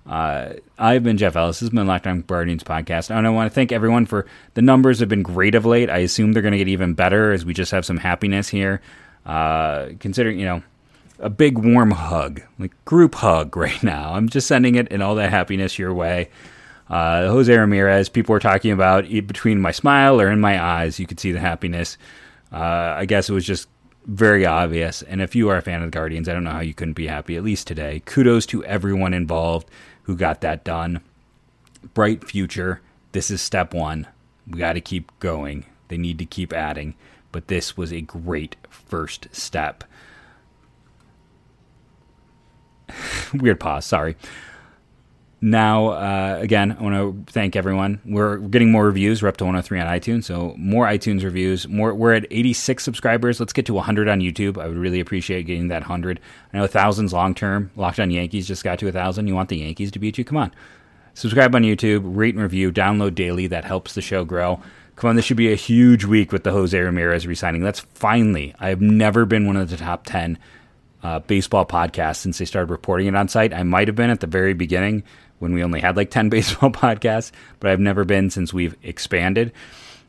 Uh, 0.09 0.53
I've 0.79 1.03
been 1.03 1.17
Jeff 1.17 1.35
Ellis. 1.35 1.57
This 1.57 1.67
has 1.67 1.69
been 1.69 1.85
Locked 1.85 2.07
On 2.07 2.21
Guardians 2.21 2.63
podcast, 2.63 3.15
and 3.15 3.27
I 3.27 3.29
want 3.29 3.49
to 3.49 3.53
thank 3.53 3.71
everyone 3.71 4.07
for 4.07 4.25
the 4.55 4.61
numbers 4.63 4.99
have 4.99 5.09
been 5.09 5.21
great 5.21 5.53
of 5.53 5.67
late. 5.67 5.87
I 5.87 5.99
assume 5.99 6.33
they're 6.33 6.41
going 6.41 6.53
to 6.53 6.57
get 6.57 6.67
even 6.67 6.95
better 6.95 7.31
as 7.31 7.45
we 7.45 7.53
just 7.53 7.71
have 7.71 7.85
some 7.85 7.97
happiness 7.97 8.49
here. 8.49 8.81
Uh, 9.23 9.89
considering 9.99 10.39
you 10.39 10.45
know 10.45 10.63
a 11.19 11.29
big 11.29 11.59
warm 11.59 11.91
hug, 11.91 12.41
like 12.57 12.73
group 12.85 13.13
hug 13.13 13.55
right 13.57 13.83
now. 13.83 14.13
I'm 14.13 14.29
just 14.29 14.47
sending 14.47 14.75
it 14.75 14.87
in 14.87 15.03
all 15.03 15.13
that 15.15 15.29
happiness 15.29 15.77
your 15.77 15.93
way. 15.93 16.29
Uh, 16.89 17.27
Jose 17.27 17.55
Ramirez, 17.55 18.09
people 18.09 18.33
were 18.33 18.39
talking 18.39 18.71
about 18.71 19.07
between 19.07 19.61
my 19.61 19.71
smile 19.71 20.19
or 20.19 20.31
in 20.31 20.39
my 20.39 20.59
eyes, 20.59 20.99
you 20.99 21.05
could 21.05 21.19
see 21.19 21.31
the 21.31 21.39
happiness. 21.39 21.99
Uh, 22.51 22.95
I 22.97 23.05
guess 23.05 23.29
it 23.29 23.33
was 23.33 23.45
just 23.45 23.69
very 24.07 24.43
obvious. 24.43 25.03
And 25.03 25.21
if 25.21 25.35
you 25.35 25.49
are 25.49 25.57
a 25.57 25.61
fan 25.61 25.83
of 25.83 25.91
the 25.91 25.95
Guardians, 25.95 26.27
I 26.27 26.33
don't 26.33 26.43
know 26.43 26.49
how 26.49 26.61
you 26.61 26.73
couldn't 26.73 26.95
be 26.95 27.05
happy, 27.05 27.35
at 27.35 27.43
least 27.43 27.67
today. 27.67 28.01
Kudos 28.05 28.47
to 28.47 28.65
everyone 28.65 29.13
involved 29.13 29.69
who 30.09 30.15
got 30.15 30.41
that 30.41 30.63
done. 30.63 31.01
Bright 31.93 32.27
future. 32.27 32.81
This 33.11 33.29
is 33.29 33.43
step 33.43 33.75
one. 33.75 34.07
We 34.47 34.57
got 34.57 34.73
to 34.73 34.81
keep 34.81 35.11
going. 35.19 35.67
They 35.87 35.97
need 35.97 36.17
to 36.17 36.25
keep 36.25 36.51
adding. 36.51 36.95
But 37.31 37.47
this 37.47 37.77
was 37.77 37.93
a 37.93 38.01
great 38.01 38.55
first 38.71 39.27
step. 39.31 39.83
Weird 43.35 43.59
pause, 43.59 43.85
sorry. 43.85 44.17
Now, 45.41 45.87
uh, 45.89 46.37
again, 46.41 46.75
I 46.77 46.83
want 46.83 46.95
to 46.95 47.31
thank 47.31 47.55
everyone. 47.55 48.01
We're 48.03 48.37
getting 48.37 48.71
more 48.71 48.85
reviews. 48.85 49.23
We're 49.23 49.29
up 49.29 49.37
to 49.37 49.45
103 49.45 49.79
on 49.79 49.87
iTunes, 49.87 50.25
so 50.25 50.53
more 50.57 50.85
iTunes 50.85 51.23
reviews. 51.23 51.65
More. 51.65 51.93
We're 51.93 52.13
at 52.13 52.27
86 52.29 52.83
subscribers. 52.83 53.39
Let's 53.39 53.53
get 53.53 53.65
to 53.67 53.73
100 53.73 54.09
on 54.09 54.19
YouTube. 54.19 54.61
I 54.61 54.67
would 54.67 54.75
really 54.75 54.99
appreciate 54.99 55.43
getting 55.43 55.69
that 55.69 55.83
100. 55.83 56.19
I 56.53 56.57
know 56.57 56.67
thousands 56.67 57.13
long 57.13 57.33
term. 57.33 57.71
Locked 57.77 58.01
on 58.01 58.11
Yankees 58.11 58.47
just 58.47 58.65
got 58.65 58.79
to 58.79 58.89
a 58.89 58.91
thousand. 58.91 59.27
You 59.27 59.35
want 59.35 59.47
the 59.47 59.57
Yankees 59.57 59.91
to 59.91 59.99
beat 59.99 60.17
you? 60.17 60.25
Come 60.25 60.37
on. 60.37 60.51
Subscribe 61.13 61.55
on 61.55 61.63
YouTube, 61.63 62.01
rate 62.03 62.35
and 62.35 62.43
review, 62.43 62.71
download 62.71 63.15
daily. 63.15 63.47
That 63.47 63.65
helps 63.65 63.93
the 63.93 64.01
show 64.01 64.25
grow. 64.25 64.61
Come 64.97 65.11
on, 65.11 65.15
this 65.15 65.23
should 65.23 65.37
be 65.37 65.51
a 65.51 65.55
huge 65.55 66.03
week 66.03 66.33
with 66.33 66.43
the 66.43 66.51
Jose 66.51 66.77
Ramirez 66.77 67.25
resigning. 67.25 67.63
That's 67.63 67.79
finally. 67.79 68.53
I 68.59 68.69
have 68.69 68.81
never 68.81 69.25
been 69.25 69.47
one 69.47 69.55
of 69.55 69.69
the 69.69 69.77
top 69.77 70.05
10 70.05 70.37
uh, 71.01 71.19
baseball 71.19 71.65
podcasts 71.65 72.17
since 72.17 72.37
they 72.37 72.45
started 72.45 72.69
reporting 72.69 73.07
it 73.07 73.15
on 73.15 73.29
site. 73.29 73.53
I 73.53 73.63
might 73.63 73.87
have 73.87 73.95
been 73.95 74.09
at 74.09 74.19
the 74.19 74.27
very 74.27 74.53
beginning 74.53 75.03
when 75.39 75.53
we 75.53 75.63
only 75.63 75.79
had 75.79 75.97
like 75.97 76.11
10 76.11 76.29
baseball 76.29 76.69
podcasts, 76.69 77.31
but 77.59 77.71
I've 77.71 77.79
never 77.79 78.05
been 78.05 78.29
since 78.29 78.53
we've 78.53 78.75
expanded. 78.83 79.51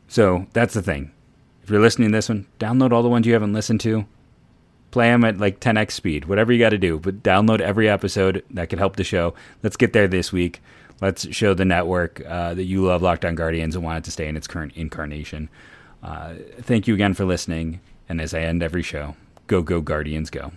So 0.07 0.45
that's 0.53 0.73
the 0.73 0.81
thing. 0.81 1.11
If 1.63 1.69
you're 1.69 1.81
listening 1.81 2.11
to 2.11 2.17
this 2.17 2.29
one, 2.29 2.47
download 2.59 2.91
all 2.91 3.03
the 3.03 3.09
ones 3.09 3.25
you 3.25 3.33
haven't 3.33 3.53
listened 3.53 3.79
to. 3.81 4.05
Play 4.91 5.07
them 5.07 5.23
at 5.23 5.37
like 5.37 5.61
10x 5.61 5.91
speed, 5.91 6.25
whatever 6.25 6.51
you 6.51 6.59
got 6.59 6.69
to 6.69 6.77
do, 6.77 6.99
but 6.99 7.23
download 7.23 7.61
every 7.61 7.87
episode 7.87 8.43
that 8.51 8.69
could 8.69 8.79
help 8.79 8.97
the 8.97 9.05
show. 9.05 9.33
Let's 9.63 9.77
get 9.77 9.93
there 9.93 10.07
this 10.07 10.33
week. 10.33 10.61
Let's 10.99 11.33
show 11.33 11.53
the 11.53 11.65
network 11.65 12.21
uh, 12.25 12.53
that 12.53 12.65
you 12.65 12.83
love 12.83 13.01
Locked 13.01 13.25
On 13.25 13.33
Guardians 13.35 13.75
and 13.75 13.83
want 13.83 13.99
it 13.99 14.03
to 14.03 14.11
stay 14.11 14.27
in 14.27 14.35
its 14.35 14.47
current 14.47 14.73
incarnation. 14.75 15.49
Uh, 16.03 16.33
thank 16.59 16.87
you 16.87 16.93
again 16.93 17.13
for 17.13 17.25
listening. 17.25 17.79
And 18.09 18.19
as 18.19 18.33
I 18.33 18.41
end 18.41 18.61
every 18.61 18.83
show, 18.83 19.15
go, 19.47 19.61
go, 19.61 19.81
Guardians, 19.81 20.29
go. 20.29 20.51